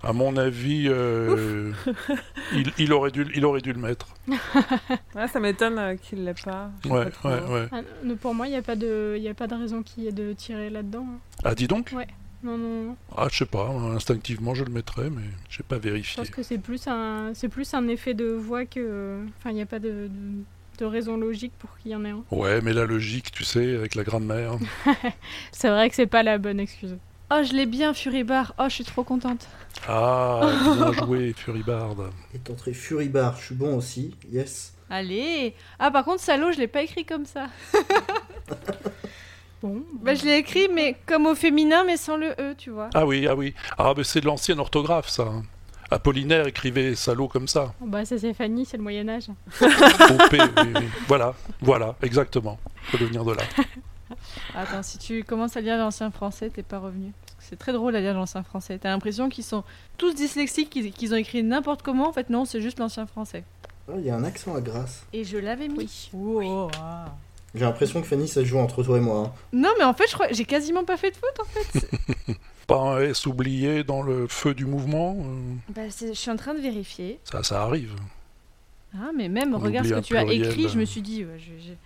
[0.03, 1.71] À mon avis, euh,
[2.53, 4.07] il, il aurait dû, il aurait dû le mettre.
[5.15, 6.69] Ouais, ça m'étonne euh, qu'il l'ait pas.
[6.83, 7.29] Je sais Ouais, pas trop.
[7.29, 7.67] ouais, ouais.
[7.71, 7.81] Ah,
[8.21, 10.11] pour moi, il n'y a, pas de- y a pas de raison qu'il y ait
[10.11, 11.05] de tirer là-dedans.
[11.09, 11.19] hein.
[11.43, 11.91] Ah, dis donc.
[12.43, 12.95] Non, non, non.
[13.15, 13.67] Ah, je sais pas.
[13.95, 16.21] Instinctivement, je le mettrais, mais j'ai pas Je vérifié.
[16.21, 19.17] pense que c'est plus un, c'est plus un effet de voix que.
[19.39, 20.09] Enfin, il n'y a pas de, de,
[20.77, 22.23] de raison logique pour qu'il y en ait un.
[22.29, 24.53] Ouais, mais la logique, tu sais, avec la grammaire.
[25.51, 26.95] C'est vrai que c'est pas la bonne excuse.
[27.29, 28.53] Oh, je l'ai bien, Fury Bar.
[28.57, 29.47] Oh, je suis trop contente.
[29.87, 31.95] Ah, bien joué, Furibard.
[32.33, 34.73] Et tenterai Fury Bar, je suis bon aussi, yes.
[34.89, 37.47] Allez Ah, par contre, salaud, je l'ai pas écrit comme ça.
[39.63, 39.81] Bon.
[40.03, 42.91] Bah, je l'ai écrit, mais comme au féminin, mais sans le E, tu vois.
[42.93, 43.55] Ah oui, ah oui.
[43.79, 45.31] Ah, mais c'est de l'ancienne orthographe, ça.
[45.89, 47.73] Apollinaire écrivait salaud comme ça.
[47.81, 49.29] Bon, bah, ça c'est Fanny, c'est le Moyen-Âge.
[49.59, 49.67] Oui,
[50.31, 50.73] oui.
[51.07, 52.59] Voilà, voilà, exactement.
[52.91, 53.43] Ça doit venir de là.
[54.55, 57.11] Attends, si tu commences à lire l'ancien français, t'es pas revenu.
[57.39, 58.77] C'est très drôle à lire l'ancien français.
[58.81, 59.63] T'as l'impression qu'ils sont
[59.97, 62.07] tous dyslexiques, qu'ils qu'ils ont écrit n'importe comment.
[62.09, 63.43] En fait, non, c'est juste l'ancien français.
[63.89, 65.05] Ah, Il y a un accent à Grasse.
[65.13, 66.09] Et je l'avais mis.
[66.13, 67.05] Oh, ah.
[67.55, 69.19] J'ai l'impression que Fanny, ça se joue entre toi et moi.
[69.27, 69.31] hein.
[69.53, 71.39] Non, mais en fait, je crois j'ai quasiment pas fait de faute.
[71.39, 71.89] En fait.
[72.67, 76.35] Pas un S oublié dans le feu du mouvement euh, bah, c'est- je suis en
[76.35, 77.17] train de vérifier.
[77.23, 77.95] Ça, ça arrive.
[78.93, 80.47] Ah, mais même, On regarde ce oublie que un tu as pluriel.
[80.47, 80.67] écrit.
[80.67, 81.77] Je me suis dit, ouais, je- j'ai-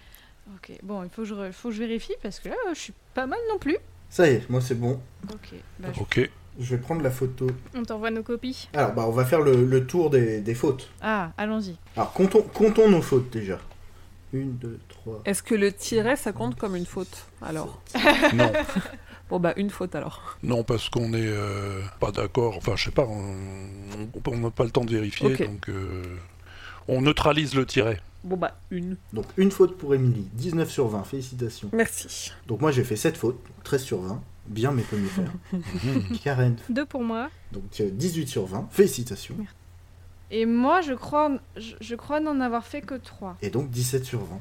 [0.55, 2.79] ok, bon, il faut que, je, re- faut que je vérifie parce que là, je
[2.79, 3.77] suis pas mal non plus.
[4.09, 4.99] Ça y est, moi c'est bon.
[5.31, 6.29] Ok, bah, je- Ok.
[6.59, 7.47] Je vais prendre la photo.
[7.73, 8.67] On t'envoie nos copies.
[8.73, 10.89] Alors, bah, on va faire le, le tour des, des fautes.
[11.01, 11.77] Ah, allons-y.
[11.95, 13.57] Alors, comptons, comptons nos fautes déjà.
[14.33, 15.21] Une, deux, trois.
[15.23, 17.81] Est-ce que le tiret, ça compte comme une faute Alors?
[18.33, 18.51] Non,
[19.29, 20.37] Bon, bah, une faute alors.
[20.43, 22.57] non, parce qu'on est euh, pas d'accord.
[22.57, 23.33] Enfin, je sais pas, on
[24.27, 25.45] on n'a pas le temps de vérifier, Ok.
[25.45, 26.03] donc euh,
[26.89, 28.01] on neutralise le tiret.
[28.23, 28.97] Bon, bah, une.
[29.13, 30.27] Donc, une faute pour Émilie.
[30.33, 31.69] 19 sur 20, félicitations.
[31.73, 32.31] Merci.
[32.47, 33.35] Donc, moi j'ai fait 7 fautes.
[33.43, 34.21] donc 13 sur 20.
[34.47, 35.31] Bien mes pommes de fer.
[35.53, 36.17] Mhm.
[36.23, 37.29] Karen, Deux pour moi.
[37.51, 38.67] donc euh, 18 sur 20.
[38.71, 39.35] Félicitations.
[40.31, 43.37] Et moi, je crois, je, je crois n'en avoir fait que 3.
[43.41, 44.39] Et donc 17 sur 20.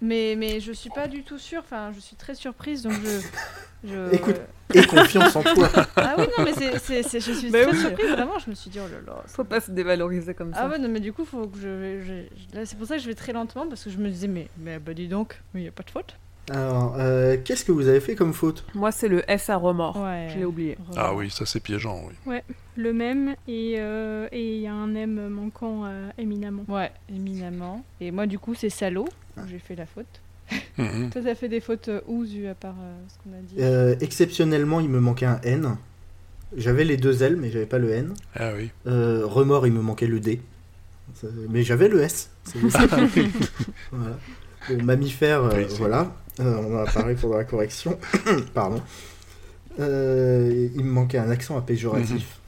[0.00, 1.60] Mais, mais je suis pas du tout sûre.
[1.64, 3.88] Enfin, je suis très surprise, donc je.
[3.88, 4.36] je- Écoute.
[4.74, 5.68] Et confiance en toi.
[5.96, 7.78] Ah oui, non, mais c'est, c'est, c'est- je suis Mais très oui.
[7.80, 8.38] surprise, vraiment.
[8.38, 9.22] Je me suis dit, oh là là.
[9.26, 10.60] Faut pas se dévaloriser comme ça.
[10.62, 12.00] Ah ouais, non, mais du coup, faut que je.
[12.00, 14.28] je- là, c'est pour ça que je vais très lentement parce que je me disais,
[14.28, 16.14] mais, mais bah dis donc, il n'y a pas de faute.
[16.52, 18.64] Alors, euh, qu'est-ce que vous avez fait comme faute?
[18.74, 19.96] Moi, c'est le S à remords.
[20.00, 20.28] Ouais.
[20.32, 20.78] Je l'ai oublié.
[20.96, 22.38] Ah oui, ça c'est piégeant, oui.
[22.76, 23.34] Le même.
[23.48, 26.64] Et euh, et il y a un M manquant euh, éminemment.
[26.68, 27.84] Ouais, éminemment.
[28.00, 29.08] Et moi, du coup, c'est salaud.
[29.44, 30.20] Où J'ai fait la faute.
[30.78, 31.10] Mhm.
[31.10, 33.94] Toi, t'as fait des fautes où, Zu, à part euh, ce qu'on a dit Euh,
[34.00, 35.76] Exceptionnellement, il me manquait un N.
[36.56, 38.14] J'avais les deux L, mais j'avais pas le N.
[38.34, 38.70] Ah oui.
[38.88, 40.40] Euh, remords, il me manquait le D.
[41.48, 42.30] Mais j'avais le S.
[42.44, 42.58] C'est-
[43.92, 44.16] voilà.
[44.68, 46.12] Bon, mammifère, euh, Oui, voilà.
[46.40, 47.98] Euh, on en a parlé pendant la correction.
[48.54, 48.80] Pardon.
[49.78, 52.38] Euh, il me manquait un accent à péjoratif.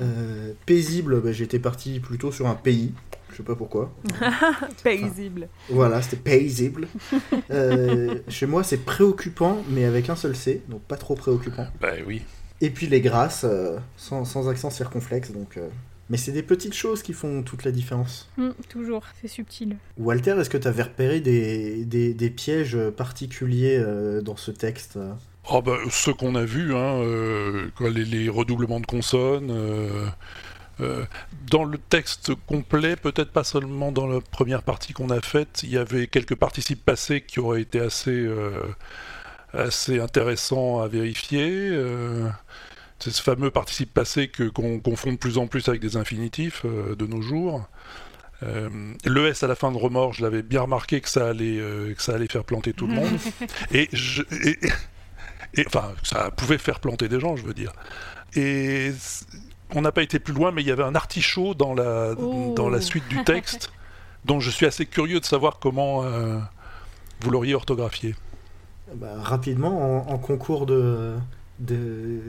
[0.00, 2.92] Euh, paisible, bah, j'étais parti plutôt sur un pays.
[3.40, 3.90] Je sais pas pourquoi.
[4.84, 5.48] Paisible.
[5.70, 6.88] Voilà, c'était paisible.
[7.50, 11.66] Euh, chez moi, c'est préoccupant, mais avec un seul C, donc pas trop préoccupant.
[11.80, 12.22] Bah oui.
[12.60, 15.56] Et puis les grâces, euh, sans, sans accent circonflexe, donc.
[15.56, 15.68] euh,
[16.10, 18.28] Mais c'est des petites choses qui font toute la différence.
[18.38, 19.76] Hum, toujours, c'est subtil.
[19.98, 24.98] Walter, est-ce que tu avais repéré des, des, des pièges particuliers euh, dans ce texte?
[25.50, 29.50] Oh bah, ce qu'on a vu, hein, euh, quoi, les, les redoublements de consonnes.
[29.50, 30.06] euh,
[30.80, 31.04] euh,
[31.50, 35.70] dans le texte complet, peut-être pas seulement dans la première partie qu'on a faite, il
[35.70, 38.50] y avait quelques participes passés qui auraient été assez, euh,
[39.52, 41.48] assez intéressants à vérifier.
[41.70, 42.28] euh,
[42.98, 46.66] c'est ce fameux participe passé que, qu'on confond de plus en plus avec des infinitifs
[46.66, 47.66] de nos jours.
[48.42, 48.68] Euh,
[49.04, 51.94] le S à la fin de remords, je l'avais bien remarqué que ça allait, euh,
[51.94, 53.18] que ça allait faire planter tout le monde.
[53.72, 54.58] Et, je, et,
[55.54, 57.72] et- enfin, ça pouvait faire planter des gens, je veux dire.
[58.34, 58.92] Et
[59.74, 62.52] on n'a pas été plus loin, mais il y avait un artichaut dans la, Oh.
[62.56, 63.72] dans la suite du texte,
[64.24, 66.38] dont je suis assez curieux de savoir comment euh,
[67.20, 68.14] vous l'auriez orthographié.
[68.94, 71.14] Bah, Rapidement, en, en concours de
[71.60, 72.20] de-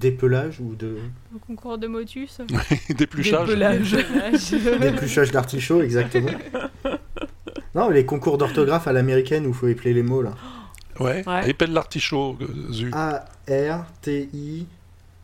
[0.00, 0.96] d'épelage ou de
[1.34, 2.40] Au concours de motus.
[2.88, 3.46] Dépluchage.
[3.48, 3.92] Dépelage.
[4.80, 6.30] d'épluchage d'artichaut, exactement.
[7.74, 10.32] Non, les concours d'orthographe à l'américaine où il faut épeler les mots là.
[11.00, 11.22] Ouais.
[11.26, 11.48] Ouais.
[11.50, 12.90] Épelle l'artichaut, euh, Zu.
[12.94, 13.24] A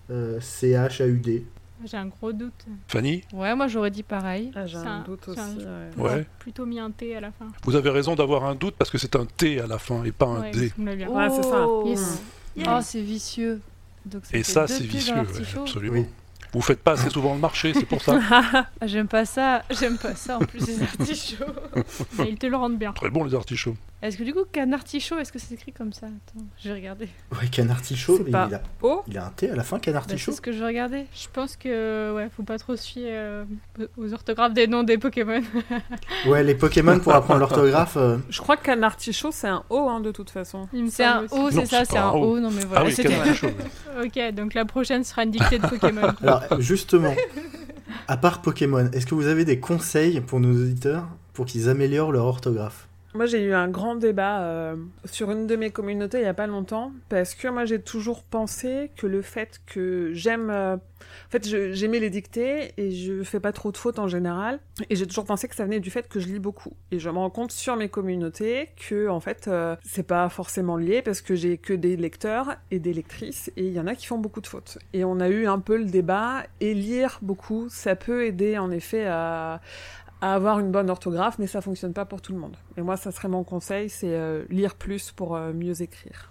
[0.09, 1.45] R T I euh, C H A U D.
[1.85, 2.67] J'ai un gros doute.
[2.89, 4.51] Fanny Ouais, moi j'aurais dit pareil.
[4.57, 5.65] Ah, j'ai un un- doute un- aussi.
[5.97, 6.03] ouais.
[6.11, 6.27] Ouais.
[6.41, 7.47] Plutôt mis un T à la fin.
[7.63, 10.11] Vous avez raison d'avoir un doute parce que c'est un T à la fin et
[10.11, 10.73] pas un Ouais, D.
[10.77, 11.09] bien.
[11.09, 11.67] Ouais, c'est ça.
[11.69, 11.85] Oh.
[11.87, 12.21] Yes.
[12.67, 13.61] Oh, c'est vicieux.
[14.05, 15.21] Donc, Et ça, deux c'est vicieux, ouais,
[15.57, 15.95] absolument.
[15.99, 16.07] Oui.
[16.55, 18.19] Vous faites pas assez souvent le marché, c'est pour ça.
[18.31, 19.63] Ah, J'aime pas ça.
[19.71, 21.45] J'aime pas ça en plus les artichauts.
[22.19, 22.93] Mais ils te le rendent bien.
[22.93, 23.77] Très bon les artichauts.
[24.01, 26.07] Est-ce que du coup, qu'un artichaut, est-ce que c'est écrit comme ça?
[26.07, 27.07] Attends, je vais regarder.
[27.33, 30.03] Ouais, C'est mais pas- il, a, Oh il a un T à la fin, canard
[30.03, 30.31] Bah, artichaut.
[30.31, 31.07] c'est ce que je vais regarder.
[31.13, 33.45] Je pense que ouais, faut pas trop se fier euh,
[33.97, 35.41] aux orthographes des noms des Pokémon.
[36.27, 37.97] Ouais, les Pokémon pour apprendre l'orthographe.
[37.97, 40.69] euh, Je crois qu'un artichaut, c'est un O hein, de toute façon.
[40.73, 42.37] Il me C'est un O, c'est ça, c'est un un O.
[42.37, 42.41] O.
[42.41, 42.89] Non mais voilà, ah
[43.43, 44.07] oui.
[44.07, 46.13] Ok, donc la prochaine sera une dictée de Pokémon.
[46.23, 47.15] Alors, justement,
[48.07, 52.13] à part Pokémon, est-ce que vous avez des conseils pour nos auditeurs pour qu'ils améliorent
[52.13, 52.88] leur orthographe?
[53.15, 56.35] Moi, j'ai eu un grand débat euh, sur une de mes communautés il y a
[56.35, 61.31] pas longtemps parce que moi, j'ai toujours pensé que le fait que j'aime, euh, en
[61.31, 65.07] fait, j'aimais les dictées et je fais pas trop de fautes en général, et j'ai
[65.07, 66.75] toujours pensé que ça venait du fait que je lis beaucoup.
[66.91, 70.77] Et je me rends compte sur mes communautés que en fait, euh, c'est pas forcément
[70.77, 73.95] lié parce que j'ai que des lecteurs et des lectrices et il y en a
[73.95, 74.79] qui font beaucoup de fautes.
[74.93, 78.71] Et on a eu un peu le débat et lire beaucoup, ça peut aider en
[78.71, 79.61] effet à
[80.21, 82.57] à avoir une bonne orthographe, mais ça fonctionne pas pour tout le monde.
[82.77, 86.31] Et moi, ça serait mon conseil, c'est euh, lire plus pour euh, mieux écrire.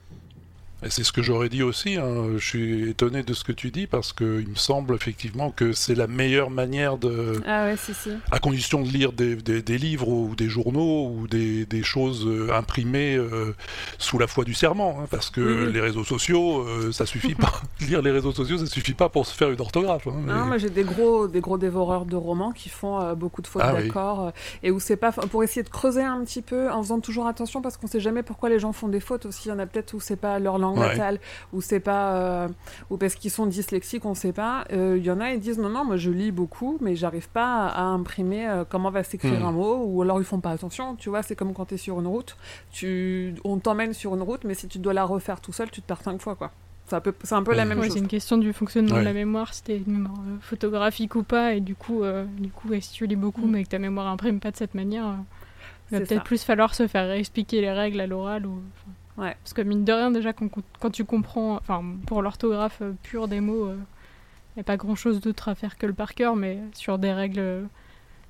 [0.88, 1.96] C'est ce que j'aurais dit aussi.
[1.96, 2.28] hein.
[2.38, 5.74] Je suis étonné de ce que tu dis parce que il me semble effectivement que
[5.74, 8.12] c'est la meilleure manière de, Ah ouais, si, si.
[8.30, 12.28] à condition de lire des, des- des livres ou des journaux ou des, des choses
[12.28, 13.56] euh, imprimées euh,
[13.98, 15.74] sous la foi du serment, hein, parce que Oui, oui.
[15.74, 17.54] les réseaux sociaux, euh, ça suffit pas.
[17.82, 20.06] lire les réseaux sociaux, ça suffit pas pour se faire une orthographe.
[20.08, 23.16] hein, mais- Non, moi j'ai des gros, des gros dévoreurs de romans qui font euh,
[23.16, 23.90] beaucoup de fautes Ah oui.
[23.96, 27.26] euh, et où c'est pas pour essayer de creuser un petit peu en faisant toujours
[27.26, 29.48] attention parce qu'on sait jamais pourquoi les gens font des fautes aussi.
[29.48, 30.88] Il y en a peut-être où c'est pas leur langue Ouais.
[30.90, 31.20] natale
[31.54, 32.48] ou c'est pas euh,
[32.90, 34.66] ou parce qu'ils sont dyslexiques, on sait pas.
[34.74, 37.30] Euh, Il y en a ils disent non non, moi je lis beaucoup mais j'arrive
[37.30, 39.46] pas à imprimer euh, comment va s'écrire Hmm.
[39.46, 40.96] un mot ou alors ils font pas attention.
[40.96, 42.36] Tu vois, c'est comme quand tu es sur une route,
[42.72, 45.82] tu on t'emmène sur une route mais si tu dois la refaire tout seul, tu
[45.82, 46.52] te perds cinq fois quoi.
[46.90, 47.96] C'est un peu, c'est un peu la même Ouais, chose.
[47.96, 49.02] c'est une question du fonctionnement Ouais.
[49.02, 52.24] de la mémoire, si t'es une mémoire euh, photographique ou pas, et du coup, euh,
[52.40, 53.52] du coup si tu lis beaucoup Mm.
[53.52, 56.24] mais que ta mémoire imprime pas de cette manière, euh, il va C'est peut-être ça.
[56.24, 58.46] plus falloir se faire réexpliquer les règles à l'oral.
[58.46, 58.52] Ou...
[58.74, 59.36] enfin, Ouais.
[59.44, 60.48] Parce que mine de rien, déjà, quand,
[60.80, 65.20] quand tu comprends, enfin, pour l'orthographe euh, pure des mots, il n'y a pas grand-chose
[65.22, 67.64] d'autre à faire que le par cœur, mais sur des règles, euh,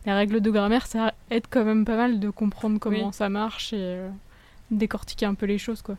[0.06, 3.14] les règles de grammaire, ça aide quand même pas mal de comprendre comment Oui.
[3.14, 4.10] ça marche et euh,
[4.72, 5.96] décortiquer un peu les choses, quoi.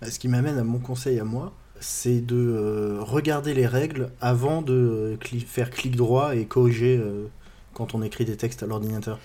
[0.00, 4.10] Bah, Ce qui m'amène à mon conseil à moi, c'est de euh, regarder les règles
[4.20, 7.26] avant de euh, cli- faire clic droit et corriger euh,
[7.72, 9.18] quand on écrit des textes à l'ordinateur.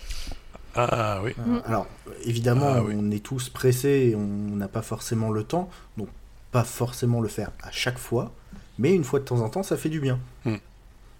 [0.76, 1.32] Ah oui.
[1.48, 1.62] Euh.
[1.66, 1.88] Alors,
[2.26, 2.96] évidemment, Ah oui.
[2.98, 6.08] on est tous pressés et on n'a pas forcément le temps, donc
[6.52, 8.32] pas forcément le faire à chaque fois,
[8.80, 10.20] mais une fois de temps en temps, ça fait du bien.
[10.46, 10.56] Mm.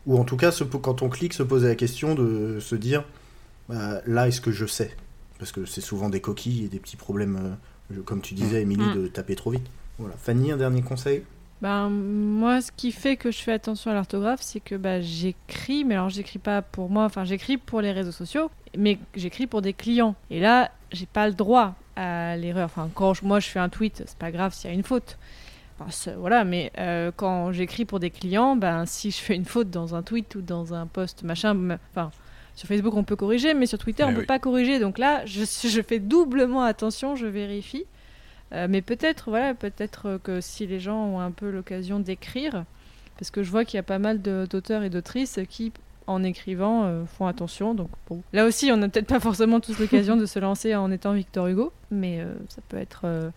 [0.08, 3.04] Ou en tout cas, se quand on clique, se poser la question de se dire,
[3.70, 4.96] bah, là, est-ce que je sais?
[5.40, 7.58] Parce que c'est souvent des coquilles et des petits problèmes,
[7.92, 8.96] euh, comme tu disais, Émilie, Mm.
[9.04, 9.66] de taper trop vite.
[10.00, 10.16] Voilà.
[10.18, 11.24] Fanny, un dernier conseil?
[11.64, 15.86] Ben, moi, ce qui fait que je fais attention à l'orthographe, c'est que bah, j'écris,
[15.86, 19.62] mais alors j'écris pas pour moi, enfin j'écris pour les réseaux sociaux, mais j'écris pour
[19.62, 20.14] des clients.
[20.30, 22.66] Et là, j'ai pas le droit à l'erreur.
[22.66, 24.84] Enfin, quand je- moi je fais un tweet, c'est pas grave s'il y a une
[24.84, 25.18] faute.
[25.80, 29.70] Enfin, voilà, mais euh, quand j'écris pour des clients, ben si je fais une faute
[29.70, 32.12] dans un tweet ou dans un post machin, enfin.
[32.56, 34.26] Sur Facebook, on peut corriger, mais sur Twitter, Eh on peut oui.
[34.28, 34.78] pas corriger.
[34.78, 37.86] Donc là, je, je fais doublement attention, je vérifie.
[38.54, 42.66] Euh, mais peut-être, voilà, peut-être que si les gens ont un peu l'occasion d'écrire,
[43.18, 45.72] parce que je vois qu'il y a pas mal d'auteurs et d'autrices qui,
[46.08, 47.74] en écrivant, euh, font attention.
[47.74, 47.90] Donc
[48.32, 51.48] là aussi, on n'a peut-être pas forcément tous l'occasion de se lancer en étant Victor
[51.48, 53.32] Hugo, mais euh, ça peut être.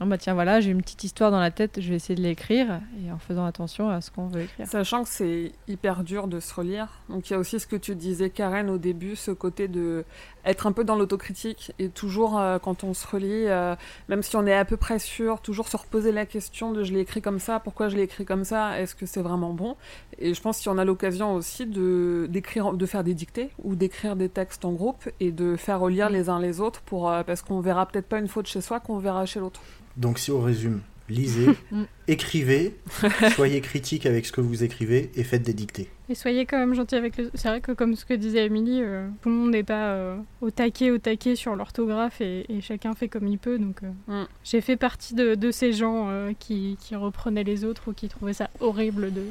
[0.00, 2.22] Non, bah tiens, voilà, j'ai une petite histoire dans la tête, je vais essayer de
[2.22, 4.66] l'écrire, et en faisant attention à ce qu'on veut écrire.
[4.66, 6.88] Sachant que c'est hyper dur de se relire.
[7.10, 10.06] Donc il y a aussi ce que tu disais, Karen, au début, ce côté de
[10.44, 13.74] être un peu dans l'autocritique et toujours, euh, quand on se relit, euh,
[14.08, 16.92] même si on est à peu près sûr, toujours se reposer la question de je
[16.92, 19.76] l'ai écrit comme ça, pourquoi je l'ai écrit comme ça, est-ce que c'est vraiment bon?
[20.18, 23.50] Et je pense qu'il y en a l'occasion aussi de, d'écrire, de faire des dictées
[23.62, 26.12] ou d'écrire des textes en groupe et de faire relire Mm.
[26.12, 28.80] les uns les autres pour, euh, parce qu'on verra peut-être pas une faute chez soi
[28.80, 29.60] qu'on verra chez l'autre.
[29.96, 31.82] Donc si on résume, lisez, Mm.
[32.08, 32.76] écrivez,
[33.34, 35.88] soyez critique avec ce que vous écrivez et faites des dictées.
[36.10, 37.30] Et soyez quand même gentil avec le...
[37.34, 40.16] C'est vrai que comme ce que disait Émilie, euh, tout le monde n'est pas euh,
[40.40, 43.58] au taquet, au taquet sur l'orthographe et, et chacun fait comme il peut.
[43.58, 44.26] Donc euh, Mm.
[44.42, 46.08] j'ai fait partie de, de ces gens
[46.40, 49.22] qui, qui reprenaient les autres ou qui trouvaient ça horrible de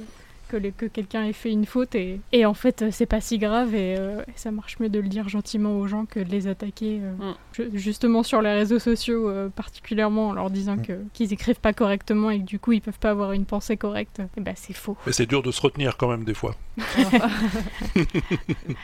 [0.58, 3.76] que, quelqu'un ait fait une faute et, et en fait euh, c'est pas si grave
[3.76, 6.48] et, euh, et ça marche mieux de le dire gentiment aux gens que de les
[6.48, 7.34] attaquer euh, Mm.
[7.54, 10.82] ju- justement sur les réseaux sociaux euh, particulièrement en leur disant Mm.
[10.82, 13.78] que qu'ils écrivent pas correctement et que du coup ils peuvent pas avoir une pensée
[13.78, 14.22] correcte.
[14.38, 14.98] Et ben c'est faux.
[15.06, 16.56] Mais c'est dur de se retenir quand même des fois.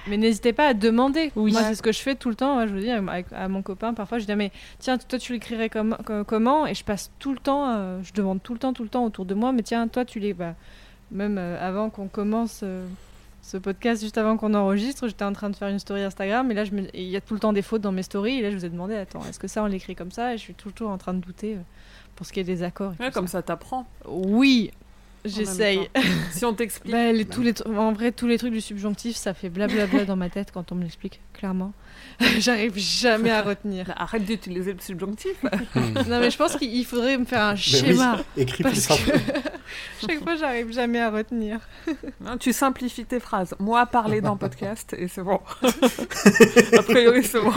[0.07, 1.31] Mais n'hésitez pas à demander.
[1.35, 1.51] Oui.
[1.51, 2.59] Moi, c'est ce que je fais tout le temps.
[2.59, 5.19] hein, Je vous dis, avec- à mon copain, parfois, je dis, ah, mais tiens, toi,
[5.19, 6.67] tu l'écrirais comme, co- comment?
[6.67, 9.05] Et je passe tout le temps, euh, je demande tout le temps, tout le temps
[9.05, 10.33] autour de moi, mais tiens, toi, tu les.
[10.33, 10.55] Bah,
[11.11, 12.85] même euh, avant qu'on commence euh,
[13.41, 16.55] ce podcast, juste avant qu'on enregistre, j'étais en train de faire une story Instagram, et
[16.55, 18.39] là, je me- et il y a tout le temps des fautes dans mes stories,
[18.39, 20.33] et là, je vous ai demandé, attends, est-ce que ça, on l'écrit comme ça?
[20.33, 21.59] Et je suis toujours en train de douter euh,
[22.15, 22.93] pour ce qui est des accords.
[22.99, 23.85] et Ouais, tout comme ça, t'apprends.
[24.07, 24.71] Oui,
[25.23, 25.89] j'essaye.
[26.31, 26.91] Si on t'explique.
[26.91, 30.05] Bah, les- tous les tr- en vrai, tous les trucs du subjonctif, ça fait blablabla
[30.05, 31.73] dans ma tête quand on me l'explique, clairement.
[32.39, 33.85] J'arrive jamais à retenir.
[33.87, 35.35] Bah, Arrête d'utiliser le subjonctif.
[35.75, 38.17] Non, mais je pense qu'il faudrait me faire un Mais oui, schéma.
[38.37, 39.19] écrit plus Parce que simple.
[40.07, 41.59] chaque fois, j'arrive jamais à retenir.
[42.21, 43.55] Non, tu simplifies tes phrases.
[43.59, 45.39] Moi, parler dans podcast et c'est bon.
[46.77, 47.53] a priori, c'est bon.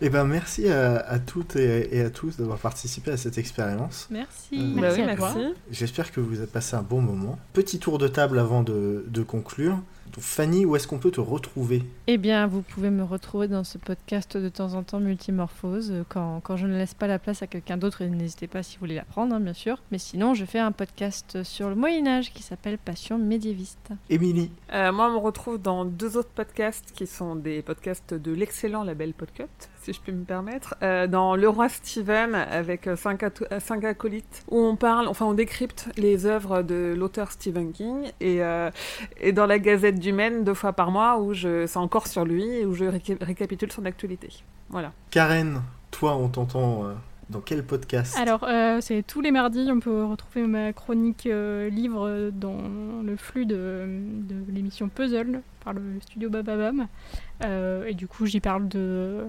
[0.00, 4.08] Eh ben, merci à, à toutes et, et à tous d'avoir participé à cette expérience.
[4.10, 4.54] Merci.
[4.54, 5.32] Euh, Bah Merci oui, toi.
[5.36, 5.54] merci.
[5.70, 7.38] J'espère que vous avez passé un bon moment.
[7.52, 9.78] Petit tour de table avant de, de conclure.
[10.16, 11.82] Donc, Fanny, où est-ce qu'on peut te retrouver?
[12.06, 16.04] Eh bien, vous pouvez me retrouver dans ce podcast de temps en temps multimorphose euh,
[16.08, 18.00] quand, quand je ne laisse pas la place à quelqu'un d'autre.
[18.00, 19.82] Et n'hésitez pas si vous voulez la prendre, hein, bien sûr.
[19.92, 23.90] Mais sinon, je fais un podcast sur le Moyen-Âge qui s'appelle Passion médiéviste.
[24.08, 28.32] Émilie, Euh, moi, on me retrouve dans deux autres podcasts qui sont des podcasts de
[28.32, 29.44] l'excellent label Podcut,
[29.82, 30.74] si je puis me permettre.
[30.82, 35.08] Euh, dans Le Roi Steven, avec euh, cinq, ato- euh, cinq acolytes, où on parle,
[35.08, 38.10] enfin, on décrypte les œuvres de l'auteur Stephen King.
[38.20, 38.70] Et, euh,
[39.20, 42.24] et dans la Gazette du Maine, deux fois par mois, où je, c'est encore sur
[42.24, 44.28] lui, et où je réca- récapitule son actualité.
[44.68, 44.92] Voilà.
[45.10, 46.92] Karen, toi, on t'entend euh,
[47.30, 48.16] dans quel podcast?
[48.18, 53.16] Alors, euh, c'est tous les mardis, on peut retrouver ma chronique euh, livre dans le
[53.16, 56.86] flux de, de l'émission Puzzle par le studio Bababam.
[57.44, 59.24] Euh, et du coup, j'y parle de,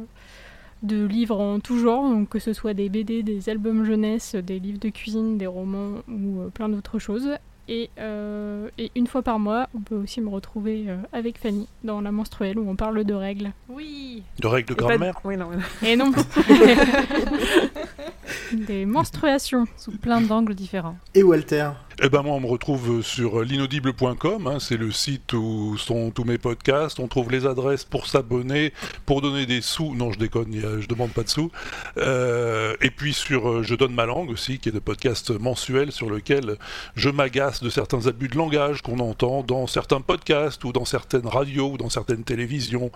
[0.84, 4.60] de livres en tout genre, donc que ce soit des BD, des albums jeunesse, des
[4.60, 7.30] livres de cuisine, des romans ou euh, plein d'autres choses.
[7.70, 11.68] Et, euh, et une fois par mois, on peut aussi me retrouver euh, avec Fanny
[11.84, 13.52] dans La Menstruelle où on parle de règles.
[13.68, 14.24] Oui.
[14.40, 15.88] De règles de grammaire Oui, non, oui, non.
[15.88, 16.12] Et non
[18.54, 19.66] Des menstruations.
[19.76, 20.98] Sous plein d'angles différents.
[21.14, 24.46] Et Walter Eh ben moi, on me retrouve sur l'inaudible.com.
[24.46, 27.00] hein, c'est le site où sont tous mes podcasts.
[27.00, 28.72] On trouve les adresses pour s'abonner,
[29.08, 29.96] pour donner des sous.
[29.96, 31.52] Non, je déconne, je demande pas de sous.
[31.98, 35.92] Euh, et puis sur euh, Je donne ma langue aussi, qui est le podcast mensuel
[35.92, 36.58] sur lequel
[36.96, 41.26] je m'agace de certains abus de langage qu'on entend dans certains podcasts ou dans certaines
[41.26, 42.92] radios ou dans certaines télévisions.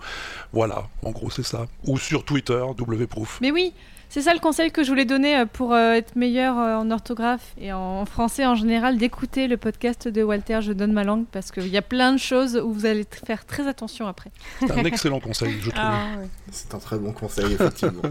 [0.52, 1.66] Voilà, en gros c'est ça.
[1.88, 3.40] Ou sur Twitter, wproof.
[3.40, 3.72] Mais oui,
[4.12, 6.90] c'est ça le conseil que je voulais donner euh, pour euh, être meilleur euh, en
[6.90, 11.24] orthographe et en français en général, d'écouter le podcast de Walter Je donne ma langue
[11.32, 14.30] parce qu'il y a plein de choses où vous allez faire très attention après.
[14.60, 15.82] C'est un excellent conseil, je trouve.
[15.82, 16.28] Ah, ouais.
[16.50, 18.02] C'est un très bon conseil, effectivement.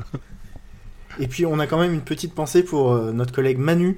[1.19, 3.97] Et puis, on a quand même une petite pensée pour notre collègue Manu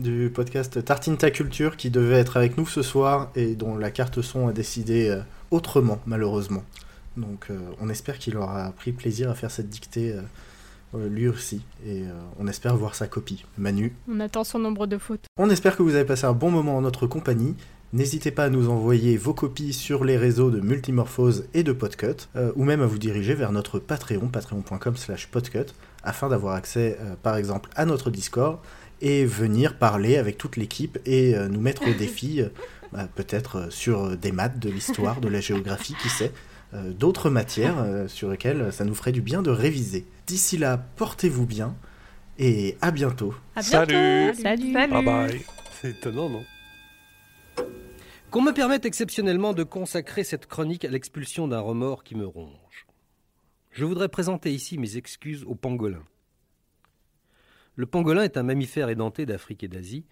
[0.00, 3.92] du podcast Tartine ta culture qui devait être avec nous ce soir et dont la
[3.92, 5.16] carte son a décidé
[5.52, 6.64] autrement, malheureusement.
[7.16, 10.22] Donc, euh, on espère qu'il aura pris plaisir à faire cette dictée euh,
[10.98, 11.62] lui aussi.
[11.86, 13.44] Et euh, on espère voir sa copie.
[13.58, 15.26] Manu, On attend son nombre de fautes.
[15.36, 17.54] on espère que vous avez passé un bon moment en notre compagnie.
[17.92, 22.28] N'hésitez pas à nous envoyer vos copies sur les réseaux de Multimorphose et de Podcut,
[22.34, 25.66] euh, ou même à vous diriger vers notre Patreon, patreon.com slash podcut,
[26.02, 28.58] afin d'avoir accès euh, par exemple à notre Discord
[29.00, 32.48] et venir parler avec toute l'équipe et euh, nous mettre au défi, euh,
[32.92, 36.32] bah, peut-être euh, sur des maths, de l'histoire, de la géographie, qui sait,
[36.74, 40.04] euh, d'autres matières euh, sur lesquelles ça nous ferait du bien de réviser.
[40.26, 41.76] D'ici là, portez-vous bien
[42.38, 43.34] et à bientôt.
[43.54, 43.92] À bientôt.
[43.92, 44.34] Salut.
[44.34, 44.72] Salut.
[44.72, 44.92] Salut.
[44.92, 45.42] Bye bye.
[45.80, 46.44] C'est étonnant, non?
[48.30, 52.86] Qu'on me permette exceptionnellement de consacrer cette chronique à l'expulsion d'un remords qui me ronge.
[53.70, 56.02] Je voudrais présenter ici mes excuses au pangolin.
[57.76, 60.04] Le pangolin est un mammifère édenté d'Afrique et d'Asie.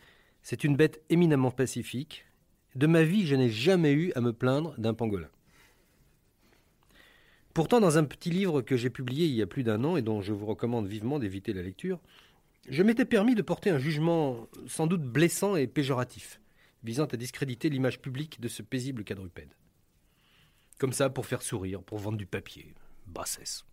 [0.43, 2.27] C'est une bête éminemment pacifique.
[2.75, 5.29] De ma vie, je n'ai jamais eu à me plaindre d'un pangolin.
[7.55, 10.03] Pourtant, dans un petit livre que j'ai publié il y a plus d'un an et
[10.03, 12.01] dont je vous recommande vivement d'éviter la lecture,
[12.69, 16.41] je m'étais permis de porter un jugement sans doute blessant et péjoratif,
[16.83, 19.55] visant à discréditer l'image publique de ce paisible quadrupède.
[20.79, 22.75] Comme ça, pour faire sourire, pour vendre du papier.
[23.07, 23.65] Bassesse.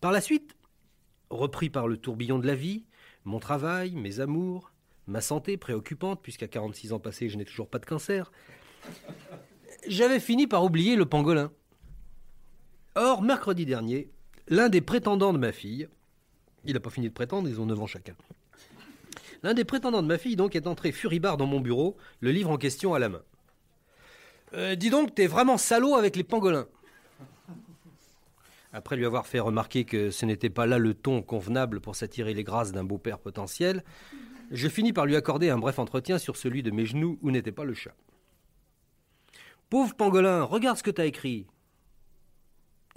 [0.00, 0.54] Par la suite,
[1.30, 2.84] repris par le tourbillon de la vie,
[3.24, 4.72] mon travail, mes amours,
[5.06, 8.30] ma santé préoccupante, puisqu'à 46 ans passés, je n'ai toujours pas de cancer,
[9.86, 11.50] j'avais fini par oublier le pangolin.
[12.96, 14.10] Or, mercredi dernier,
[14.48, 15.88] l'un des prétendants de ma fille,
[16.64, 18.14] il n'a pas fini de prétendre, ils ont 9 ans chacun,
[19.42, 22.50] L'un des prétendants de ma fille donc est entré furibard dans mon bureau, le livre
[22.50, 23.22] en question à la main.
[24.52, 26.66] Euh, dis donc, t'es vraiment salaud avec les pangolins.
[28.72, 32.34] Après lui avoir fait remarquer que ce n'était pas là le ton convenable pour s'attirer
[32.34, 33.82] les grâces d'un beau-père potentiel,
[34.50, 37.52] je finis par lui accorder un bref entretien sur celui de mes genoux où n'était
[37.52, 37.94] pas le chat.
[39.70, 41.46] Pauvre pangolin, regarde ce que t'as écrit.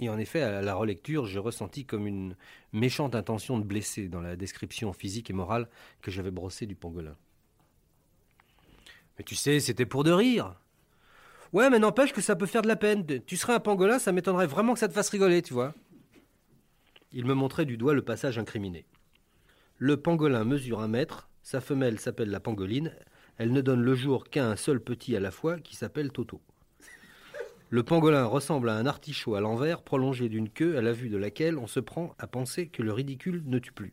[0.00, 2.36] Et en effet, à la relecture, je ressentis comme une
[2.72, 5.68] méchante intention de blesser dans la description physique et morale
[6.02, 7.16] que j'avais brossée du pangolin.
[9.16, 10.56] Mais tu sais, c'était pour de rire.
[11.52, 13.06] Ouais, mais n'empêche que ça peut faire de la peine.
[13.24, 15.72] Tu serais un pangolin, ça m'étonnerait vraiment que ça te fasse rigoler, tu vois.
[17.12, 18.86] Il me montrait du doigt le passage incriminé.
[19.78, 22.92] Le pangolin mesure un mètre, sa femelle s'appelle la pangoline,
[23.38, 26.40] elle ne donne le jour qu'à un seul petit à la fois qui s'appelle Toto.
[27.70, 31.16] Le pangolin ressemble à un artichaut à l'envers prolongé d'une queue à la vue de
[31.16, 33.92] laquelle on se prend à penser que le ridicule ne tue plus.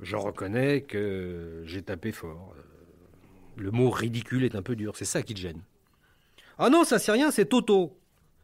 [0.00, 2.54] Je reconnais que j'ai tapé fort.
[3.56, 5.62] Le mot ridicule est un peu dur, c'est ça qui te gêne.
[6.58, 7.98] Ah non, ça c'est rien, c'est Toto.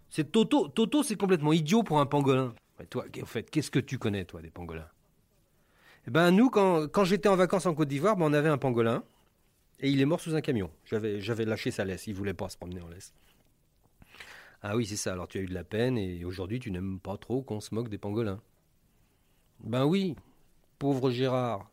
[0.09, 0.69] C'est Toto.
[0.69, 2.55] Toto, c'est complètement idiot pour un pangolin.
[2.79, 4.89] Mais toi, en fait, qu'est-ce que tu connais, toi, des pangolins?
[6.07, 8.59] Eh ben, nous, quand, quand j'étais en vacances en Côte d'Ivoire, ben, on avait un
[8.59, 9.05] pangolin.
[9.81, 10.71] Et il est mort sous un camion.
[10.85, 12.07] J'avais, lâché sa laisse.
[12.07, 13.15] Il voulait pas se promener en laisse.
[14.63, 15.13] Ah oui, c'est ça.
[15.13, 17.75] Alors tu as eu de la peine et aujourd'hui tu n'aimes pas trop qu'on se
[17.75, 18.41] moque des pangolins.
[19.61, 20.17] Ben oui,
[20.79, 21.71] pauvre Gérard.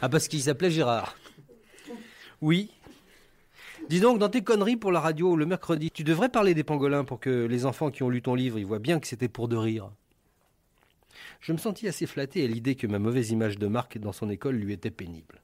[0.00, 1.16] Ah, parce qu'il s'appelait Gérard.
[2.40, 2.70] Oui.
[3.88, 7.04] Dis donc, dans tes conneries pour la radio le mercredi, tu devrais parler des pangolins
[7.04, 9.46] pour que les enfants qui ont lu ton livre, ils voient bien que c'était pour
[9.46, 9.90] de rire.
[11.40, 14.30] Je me sentis assez flatté à l'idée que ma mauvaise image de Marc dans son
[14.30, 15.40] école lui était pénible.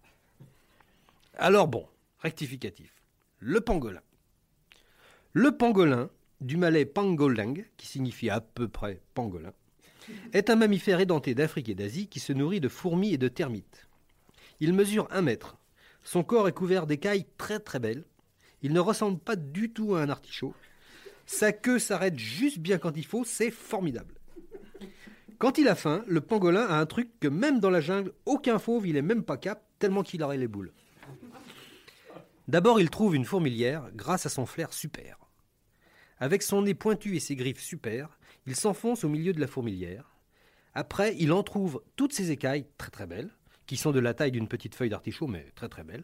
[1.42, 1.86] Alors bon,
[2.18, 2.92] rectificatif.
[3.38, 4.02] Le pangolin.
[5.32, 6.10] Le pangolin,
[6.42, 9.54] du malais pangoling, qui signifie à peu près pangolin,
[10.34, 13.88] est un mammifère édenté d'Afrique et d'Asie qui se nourrit de fourmis et de termites.
[14.60, 15.56] Il mesure un mètre,
[16.02, 18.04] son corps est couvert d'écailles très très belles.
[18.60, 20.52] Il ne ressemble pas du tout à un artichaut.
[21.24, 24.14] Sa queue s'arrête juste bien quand il faut, c'est formidable.
[25.38, 28.58] Quand il a faim, le pangolin a un truc que même dans la jungle, aucun
[28.58, 30.74] fauve il est même pas cap, tellement qu'il aurait les boules.
[32.50, 35.20] D'abord, il trouve une fourmilière grâce à son flair super.
[36.18, 40.16] Avec son nez pointu et ses griffes super, il s'enfonce au milieu de la fourmilière.
[40.74, 43.30] Après, il en trouve toutes ses écailles très très belles
[43.66, 46.02] qui sont de la taille d'une petite feuille d'artichaut, mais très très belle.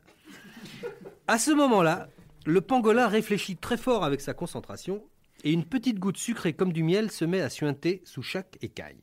[1.26, 2.08] À ce moment-là,
[2.44, 5.02] le pangolin réfléchit très fort avec sa concentration,
[5.42, 9.02] et une petite goutte sucrée comme du miel se met à suinter sous chaque écaille.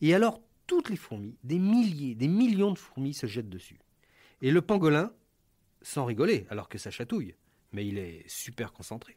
[0.00, 3.78] Et alors, toutes les fourmis, des milliers, des millions de fourmis se jettent dessus.
[4.40, 5.12] Et le pangolin,
[5.82, 7.34] sans rigoler, alors que ça chatouille,
[7.72, 9.16] mais il est super concentré.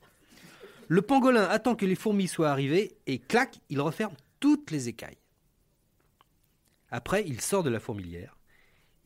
[0.87, 5.17] Le pangolin attend que les fourmis soient arrivées, et clac, il referme toutes les écailles.
[6.89, 8.37] Après, il sort de la fourmilière.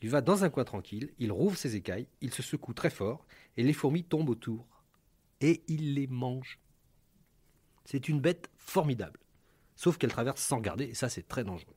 [0.01, 3.26] Il va dans un coin tranquille, il rouvre ses écailles, il se secoue très fort,
[3.55, 4.68] et les fourmis tombent autour.
[5.41, 6.60] Et il les mange.
[7.86, 9.20] C'est une bête formidable.
[9.76, 11.76] Sauf qu'elle traverse sans garder, et ça c'est très dangereux.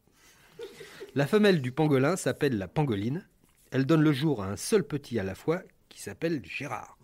[1.15, 3.29] La femelle du pangolin s'appelle la pangoline.
[3.71, 6.99] Elle donne le jour à un seul petit à la fois, qui s'appelle Gérard.